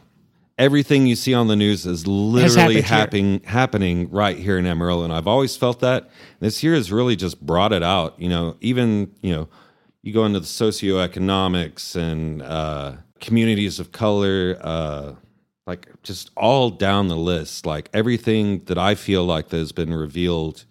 [0.58, 5.12] Everything you see on the news is literally happening happening right here in Amarillo, and
[5.12, 6.12] I've always felt that.
[6.40, 8.20] This year has really just brought it out.
[8.20, 9.50] You know, even you know,
[10.04, 15.14] you go into the socioeconomics and uh, communities of color, uh,
[15.66, 17.66] like just all down the list.
[17.66, 20.66] Like everything that I feel like that has been revealed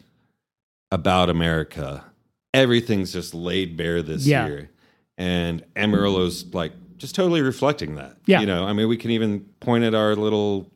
[0.91, 2.05] about America,
[2.53, 4.47] everything's just laid bare this Yeah.
[4.47, 4.71] year.
[5.17, 8.17] And Amarillo's like just totally reflecting that.
[8.27, 8.41] Yeah.
[8.41, 10.71] You know, I mean, we can even point at our little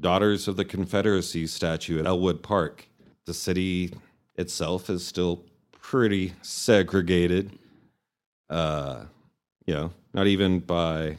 [0.00, 2.86] Daughters of the Confederacy statue at Ellwood Park.
[3.26, 3.92] The city
[4.36, 7.58] itself is still pretty segregated.
[8.50, 9.04] Uh,
[9.66, 11.16] you know, not even by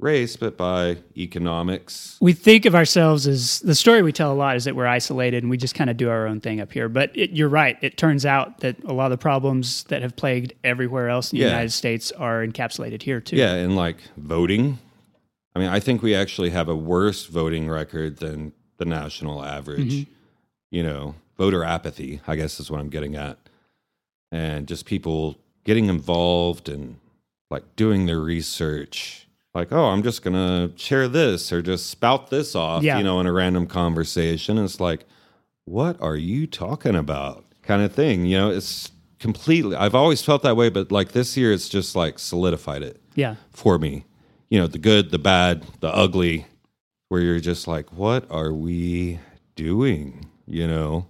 [0.00, 2.16] race, but by economics.
[2.20, 5.42] we think of ourselves as the story we tell a lot is that we're isolated
[5.42, 6.88] and we just kind of do our own thing up here.
[6.88, 7.76] But it, you're right.
[7.80, 11.38] It turns out that a lot of the problems that have plagued everywhere else in
[11.38, 11.50] the Yeah.
[11.50, 13.36] United States are encapsulated here too.
[13.36, 14.78] Yeah, and like voting.
[15.56, 20.06] I mean, I think we actually have a worse voting record than the national average.
[20.70, 23.38] You know, voter apathy, I guess is what I'm getting at.
[24.30, 25.38] And just people
[25.68, 26.96] getting involved and
[27.50, 29.28] like doing their research.
[29.54, 32.96] Like, oh, I'm just going to share this or just spout this off, Yeah.
[32.96, 34.56] you know, in a random conversation.
[34.56, 35.04] It's like,
[35.66, 37.44] what are you talking about?
[37.62, 38.24] Kind of thing.
[38.24, 41.94] You know, it's completely, I've always felt that way, but like this year, it's just
[41.94, 43.34] like solidified it Yeah.
[43.50, 44.06] for me.
[44.48, 46.46] You know, the good, the bad, the ugly,
[47.10, 49.18] where you're just like, what are we
[49.54, 50.30] doing?
[50.46, 51.06] You know?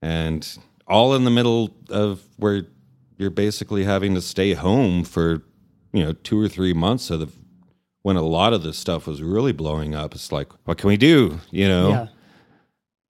[0.00, 0.58] And
[0.88, 2.66] all in the middle of where
[3.22, 5.42] you're basically having to stay home for,
[5.92, 7.28] you know, two or three months of the,
[8.02, 10.14] when a lot of this stuff was really blowing up.
[10.14, 11.40] It's like, what can we do?
[11.50, 11.88] You know?
[11.88, 12.06] Yeah.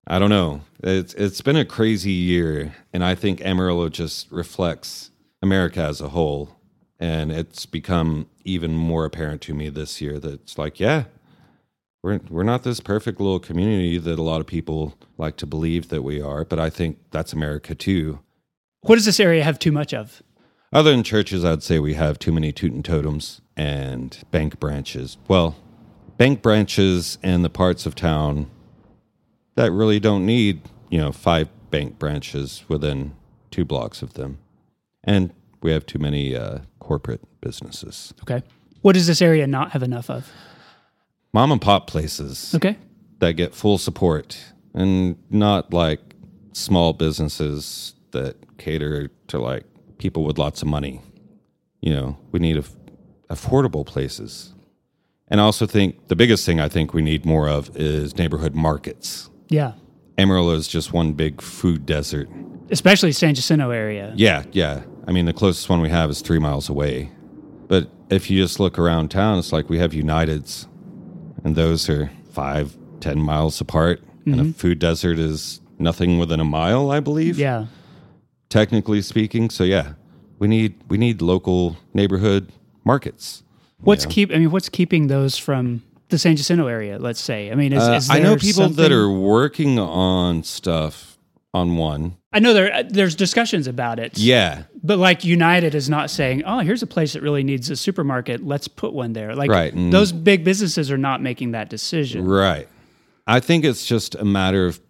[0.06, 0.60] I don't know.
[0.84, 5.10] It's it's been a crazy year, and I think Amarillo just reflects
[5.42, 6.56] America as a whole,
[7.00, 11.04] and it's become even more apparent to me this year that it's like, yeah,
[12.04, 15.88] we're we're not this perfect little community that a lot of people like to believe
[15.88, 18.20] that we are, but I think that's America too.
[18.86, 20.22] What does this area have too much of?
[20.72, 25.16] Other than churches, I'd say we have too many Toot'n Totums and bank branches.
[25.28, 25.56] Well,
[26.18, 28.50] bank branches and the parts of town
[29.54, 33.14] that really don't need, you know, five bank branches within
[33.50, 34.38] two blocks of them.
[35.04, 35.32] And
[35.62, 38.12] we have too many uh, corporate businesses.
[38.22, 38.42] Okay.
[38.82, 40.30] What does this area not have enough of?
[41.32, 42.76] Mom and pop places Okay.
[43.18, 44.38] that get full support
[44.74, 46.00] and not like
[46.52, 49.64] small businesses that cater to like
[49.98, 51.00] people with lots of money.
[51.80, 52.76] You know, we need aff-
[53.30, 54.54] affordable places.
[55.28, 58.54] And I also think the biggest thing I think we need more of is neighborhood
[58.54, 59.30] markets.
[59.48, 59.72] Yeah.
[60.18, 62.28] Amarillo is just one big food desert.
[62.70, 64.12] Especially San Jacinto area.
[64.16, 64.82] Yeah, yeah.
[65.06, 67.10] I mean, the closest one we have is three miles away.
[67.68, 70.66] But if you just look around town, it's like we have Uniteds,
[71.44, 74.02] and those are five, ten miles apart.
[74.24, 74.52] And a mm-hmm.
[74.52, 77.66] food desert is nothing within a mile, I believe, Yeah.
[78.48, 79.50] Technically speaking.
[79.50, 79.92] So yeah,
[80.38, 82.52] we need we need local neighborhood
[82.84, 83.42] markets.
[83.80, 84.10] What's Yeah.
[84.10, 84.30] keep?
[84.32, 86.98] I mean, what's keeping those from the San Jacinto area?
[86.98, 87.50] Let's say.
[87.50, 91.18] I mean, is, Uh, is I know people that are working on stuff
[91.52, 92.16] on one.
[92.32, 94.18] I know there there's discussions about it.
[94.18, 97.76] Yeah, But like United is not saying, "Oh, here's a place that really needs a
[97.76, 98.46] supermarket.
[98.46, 102.24] Let's put one there." Like Right, and- those big businesses are not making that decision.
[102.26, 102.68] Right.
[103.26, 104.80] I think it's just a matter of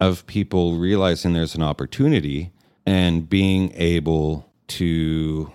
[0.00, 2.50] of people realizing there's an opportunity
[2.86, 5.52] and being able to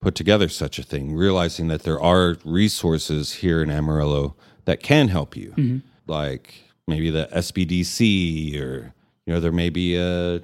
[0.00, 5.08] put together such a thing, realizing that there are resources here in Amarillo that can
[5.08, 5.50] help you.
[5.50, 5.78] Mm-hmm.
[6.06, 6.54] Like
[6.86, 8.92] maybe the SBDC or
[9.24, 10.42] you know there may be a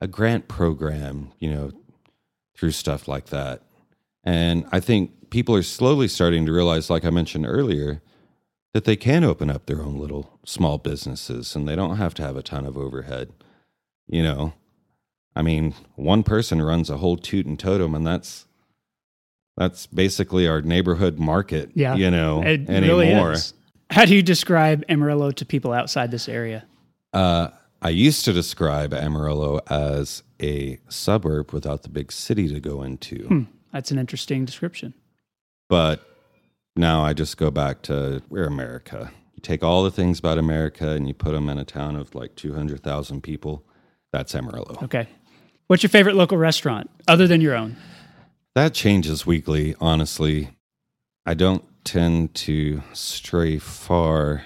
[0.00, 1.72] a grant program, you know,
[2.56, 3.62] through stuff like that.
[4.22, 8.00] And I think people are slowly starting to realize like I mentioned earlier
[8.74, 12.22] that they can open up their own little small businesses and they don't have to
[12.22, 13.32] have a ton of overhead.
[14.06, 14.54] You know,
[15.36, 18.46] I mean, one person runs a whole Toot'n Totum, and that's
[19.56, 21.70] that's basically our neighborhood market.
[21.74, 21.94] Yeah.
[21.96, 23.30] you know, It anymore.
[23.30, 23.40] really.
[23.90, 26.64] How do you describe Amarillo to people outside this area?
[27.12, 27.48] Uh,
[27.82, 33.26] I used to describe Amarillo as a suburb without the big city to go into,
[33.26, 33.42] Hmm.
[33.72, 34.94] That's an interesting description.
[35.68, 36.04] but
[36.76, 39.10] now I just go back to we're America.
[39.34, 42.14] You take all the things about America and you put them in a town of
[42.14, 43.64] like two hundred thousand people.
[44.12, 44.78] That's Amarillo.
[44.84, 45.08] Okay.
[45.68, 47.76] What's your favorite local restaurant other than your own?
[48.54, 50.50] That changes weekly, honestly.
[51.26, 54.44] I don't tend to stray far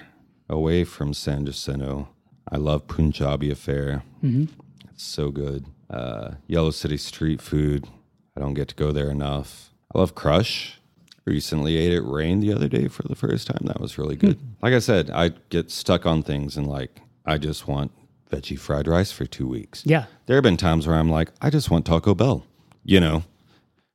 [0.49, 2.09] away from San Jacinto.
[2.51, 4.03] I love Punjabi Affair.
[4.21, 4.49] Mhm.
[4.91, 5.65] It's so good.
[5.89, 7.87] Uh, Yellow City street food.
[8.35, 9.71] I don't get to go there enough.
[9.95, 10.79] I love Crush.
[11.25, 13.61] Recently ate it rain the other day for the first time.
[13.63, 14.37] That was really good.
[14.61, 17.91] Like I said, I get stuck on things and like I just want
[18.31, 19.85] veggie fried rice for two weeks.
[19.85, 20.05] Yeah.
[20.25, 22.45] There have been times where I'm like, I just want Taco Bell.
[22.85, 23.23] You know,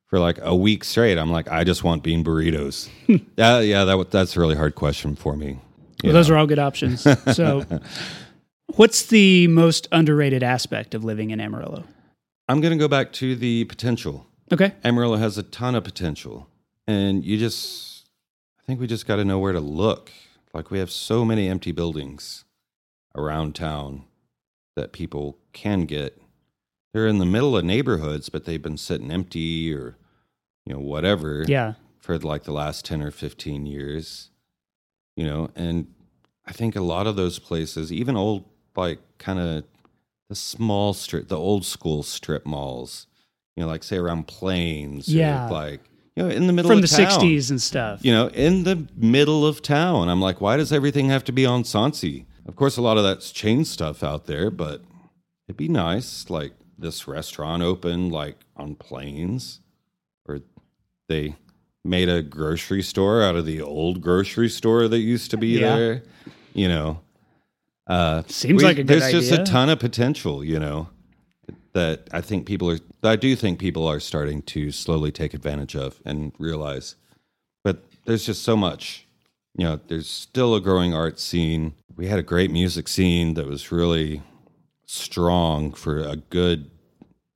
[0.07, 2.89] for like a week straight, I'm like, I just want bean burritos.
[3.37, 5.59] yeah, yeah, that that's a really hard question for me.
[6.03, 7.03] Well, those are all good options.
[7.35, 7.65] So,
[8.77, 11.85] what's the most underrated aspect of living in Amarillo?
[12.49, 14.27] I'm going to go back to the potential.
[14.51, 14.73] Okay.
[14.85, 16.49] Amarillo has a ton of potential,
[16.87, 18.09] and you just,
[18.59, 20.11] I think we just got to know where to look.
[20.55, 22.45] Like we have so many empty buildings
[23.15, 24.05] around town
[24.79, 26.21] that people can get.
[26.95, 29.97] They're in the middle of neighborhoods, but they've been sitting empty or,
[30.65, 31.45] you know, whatever.
[31.47, 31.75] Yeah.
[31.99, 34.31] for like the last 10 or 15 years
[35.17, 35.89] you know and
[36.47, 38.45] i think a lot of those places even old
[38.77, 39.65] like kind of
[40.31, 43.07] the small strip the old school strip malls
[43.57, 45.49] you know like say around plains Yeah.
[45.51, 45.81] like
[46.17, 48.03] you know in the middle From of the town, 60s and stuff.
[48.05, 51.45] you know in the middle of town i'm like why does everything have to be
[51.45, 52.25] on Soncy?
[52.49, 54.83] Of course a lot of that's chain stuff out there but
[55.47, 59.61] it'd be nice like this restaurant open like on Plains,
[60.27, 60.41] or
[61.09, 61.35] they
[61.85, 65.77] made a grocery store out of the old grocery store that used to be Yeah.
[65.77, 66.03] there
[66.55, 67.01] you know
[67.87, 70.89] uh Seems like a good there's just a ton of potential you know
[71.73, 75.75] that i think people are i do think people are starting to slowly take advantage
[75.77, 76.97] of and realize
[77.65, 79.07] but there's just so much
[79.59, 83.47] you know there's still a growing art scene we had a great music scene that
[83.47, 84.23] was really
[84.87, 86.71] strong for a good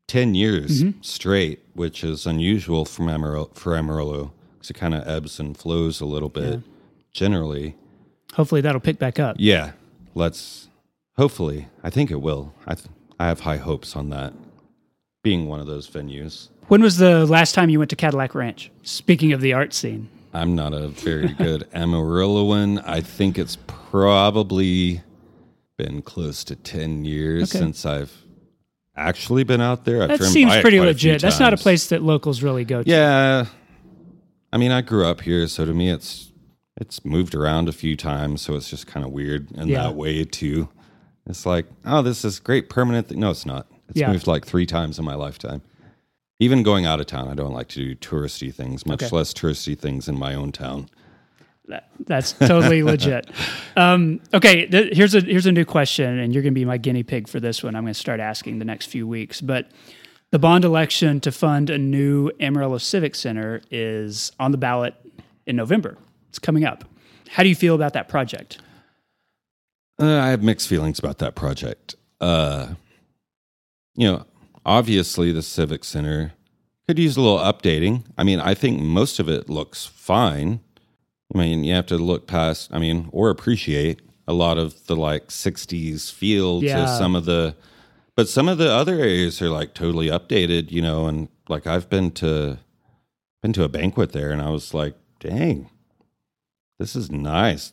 [0.08, 1.00] 10 years Mm-hmm.
[1.02, 6.00] straight which is unusual from Amarillo, for amarillo because it kind of ebbs and flows
[6.00, 6.60] a little bit
[7.12, 7.76] generally
[8.34, 9.36] Hopefully that'll pick back up.
[9.38, 9.72] yeah
[10.14, 10.68] let's
[11.16, 14.32] hopefully i think it will i, th- I have high hopes on that
[15.22, 18.70] being one of those venues When was the last time you went to Cadillac Ranch?
[18.82, 20.08] Speaking of the art scene.
[20.32, 22.82] I'm not a very good Amarilloan.
[22.86, 25.02] I think it's probably
[25.76, 27.58] been close to 10 years Okay.
[27.58, 28.12] since I've
[28.96, 30.02] actually been out there.
[30.02, 31.22] I've That seems pretty quite a few legit.
[31.22, 32.88] That's not a place that locals really go to.
[32.88, 33.46] Yeah.
[34.52, 36.28] I mean, I grew up here, so to me it's
[36.80, 39.82] it's moved around a few times, so it's just kind of weird in Yeah.
[39.84, 40.68] that way too.
[41.26, 43.20] It's like, oh, this is great permanent thing.
[43.20, 43.66] No, it's not.
[43.90, 44.10] It's Yeah.
[44.10, 45.60] moved like 3 times in my lifetime.
[46.42, 49.14] Even going out of town, I don't like to do touristy things, much Okay.
[49.16, 50.88] less touristy things in my own town.
[51.68, 53.30] That- That's totally legit.
[53.76, 56.78] Um, okay, th- here's a here's a new question, and you're going to be my
[56.78, 57.76] guinea pig for this one.
[57.76, 59.40] I'm going to start asking the next few weeks.
[59.40, 59.70] But
[60.32, 64.94] the bond election to fund a new Amarillo Civic Center is on the ballot
[65.46, 65.96] in November.
[66.30, 66.82] It's coming up.
[67.30, 68.58] How do you feel about that project?
[70.00, 71.94] Uh, I have mixed feelings about that project.
[72.20, 72.74] Uh,
[73.94, 74.24] you know,
[74.64, 76.32] obviously the Civic Center
[76.86, 78.04] could use a little updating.
[78.18, 80.60] I mean, I think most of it looks fine.
[81.34, 84.96] I mean, you have to look past, I mean, or appreciate a lot of the
[84.96, 86.82] like 60s feel Yeah.
[86.84, 87.54] to some of the,
[88.16, 91.88] but some of the other areas are like totally updated, you know, and like I've
[91.88, 92.58] been to,
[93.42, 95.70] been to a banquet there and I was like, dang,
[96.78, 97.72] this is nice.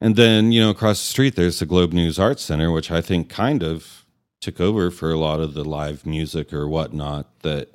[0.00, 3.00] And then, you know, across the street, there's the Globe News Arts Center, which I
[3.00, 4.04] think kind of
[4.46, 7.70] took over for a lot of the live music or whatnot that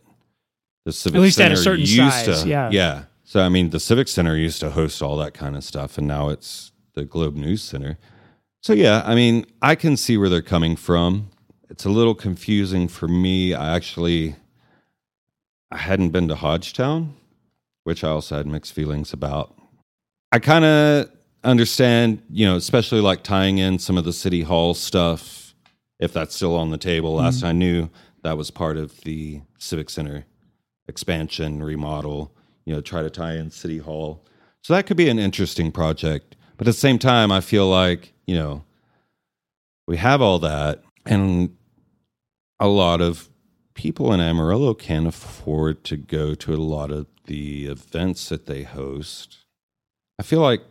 [0.85, 2.49] the Civic At least at Center a certain used size, to.
[2.49, 2.69] yeah.
[2.71, 3.03] Yeah.
[3.25, 6.07] So, I mean, the Civic Center used to host all that kind of stuff, and
[6.07, 7.97] now it's the Globe News Center.
[8.61, 11.29] So, yeah, I mean, I can see where they're coming from.
[11.69, 13.53] It's a little confusing for me.
[13.53, 14.35] I actually
[15.71, 17.15] I hadn't been to Hodgetown,
[17.83, 19.55] which I also had mixed feelings about.
[20.31, 21.09] I kind of
[21.43, 25.40] understand, you know, especially like tying in some of the city hall stuff,
[26.01, 27.15] if that's still on the table.
[27.15, 27.47] Last mm-hmm.
[27.47, 27.89] I knew,
[28.23, 30.25] that was part of the Civic Center
[30.87, 32.35] expansion, remodel,
[32.65, 34.25] you know, try to tie in city hall.
[34.63, 36.35] So that could be an interesting project.
[36.57, 38.63] But at the same time, I feel like, you know,
[39.87, 41.55] we have all that and
[42.59, 43.29] a lot of
[43.73, 48.63] people in Amarillo can't afford to go to a lot of the events that they
[48.63, 49.39] host.
[50.19, 50.61] I feel like,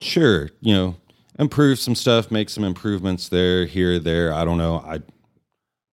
[0.00, 0.96] sure, you know,
[1.40, 4.32] improve some stuff, make some improvements there, here, there.
[4.32, 4.76] I don't know.
[4.76, 5.00] I,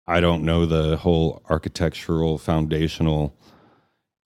[0.05, 3.33] I don't know the whole architectural foundational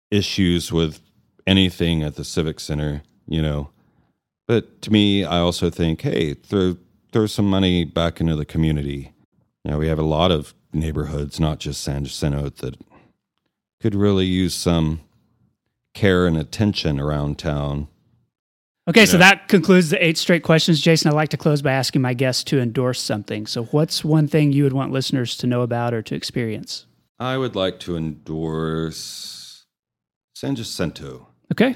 [0.10, 1.00] issues with
[1.46, 3.70] anything at the Civic Center, you know.
[4.48, 6.76] But to me, I also think, hey, throw
[7.14, 9.14] throw some money back into the community.
[9.64, 12.78] You know, we have a lot of neighborhoods, not just San Jacinto, that
[13.82, 15.02] could really use some
[15.94, 17.88] care and attention around town.
[18.90, 20.82] Okay, so that concludes the eight straight questions.
[20.82, 23.46] Jason, I'd like to close by asking my guests to endorse something.
[23.46, 26.88] So, what's one thing you would want listeners to know about or to experience?
[27.20, 29.66] I would like to endorse
[30.34, 31.28] San Jacinto.
[31.52, 31.76] Okay,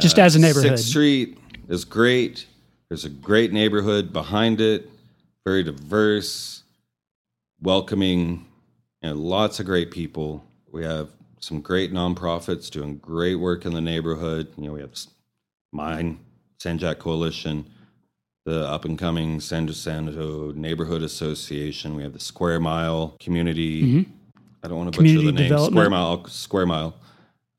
[0.00, 0.72] just as a neighborhood.
[0.72, 1.38] Uh, Sixth Street
[1.68, 2.46] is great.
[2.90, 4.90] There's a great neighborhood behind it,
[5.46, 6.62] very diverse,
[7.60, 8.46] welcoming,
[9.00, 10.44] and lots of great people.
[10.70, 11.08] We have
[11.40, 14.52] some great nonprofits doing great work in the neighborhood.
[14.58, 14.92] You know, we have
[15.72, 16.20] mine,
[16.58, 17.66] San Jack Coalition,
[18.44, 21.94] the up and coming San Jacinto Neighborhood Association.
[21.94, 24.06] We have the Square Mile Community.
[24.62, 25.58] I don't want to butcher the name.
[25.58, 26.24] Square Mile.
[26.26, 26.94] Square Mile.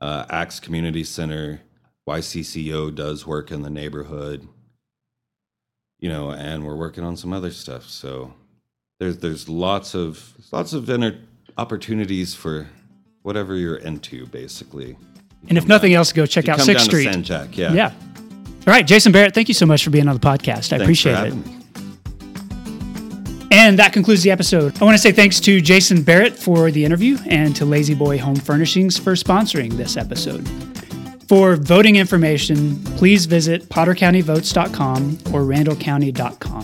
[0.02, 1.62] Uh, Axe Community Center.
[2.08, 4.48] YCCO does work in the neighborhood.
[6.00, 7.86] You know, and we're working on some other stuff.
[7.90, 8.34] So
[9.00, 11.20] there's there's lots of lots of inter-
[11.58, 12.68] opportunities for
[13.24, 14.98] whatever you're into, basically.
[15.48, 17.06] and if nothing else, go check out Sixth Street.
[17.06, 17.74] to San Jack, yeah.
[17.74, 17.94] Yeah.
[18.68, 20.74] All right, Jason Barrett, thank you so much for being on the podcast.
[20.74, 21.36] I Thanks appreciate it.
[21.36, 21.56] me.
[23.52, 24.82] And that concludes the episode.
[24.82, 28.36] I want to say thanks to Jason Barrett for the interview and to La-Z-Boy Home
[28.36, 30.48] Furnishings for sponsoring this episode.
[31.30, 36.64] For voting information, please visit pottercountyvotes.com or randallcounty.com.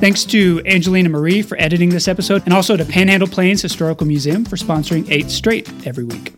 [0.00, 4.44] Thanks to Angelina Marie for editing this episode, and also to Panhandle Plains Historical Museum
[4.44, 6.32] for sponsoring Eight Straight every week.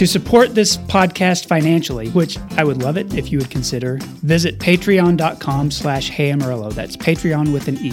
[0.00, 4.58] To support this podcast financially, which I would love it if you would consider, visit
[4.58, 6.70] patreon.com slash Hey.
[6.70, 7.92] That's Patreon with an E.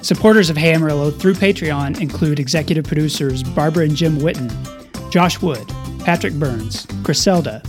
[0.00, 4.48] Supporters of Hey Amarillo through Patreon include executive producers Barbara and Jim Witten,
[5.10, 5.66] Josh Wood,
[6.04, 7.60] Patrick Burns, Griselda,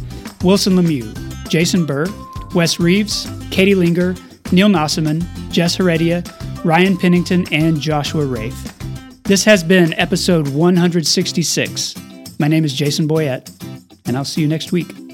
[0.43, 2.05] Wilson Lemieux, Jason Burr,
[2.53, 4.13] Wes Reeves, Katie Linger,
[4.51, 6.24] Neil Nossaman, Jess Heredia,
[6.63, 8.78] Ryan Pennington, and Joshua Rafe.
[9.24, 12.05] This has been episode 166.
[12.38, 13.50] My name is Jason Boyett,
[14.06, 15.05] and I'll see you next week.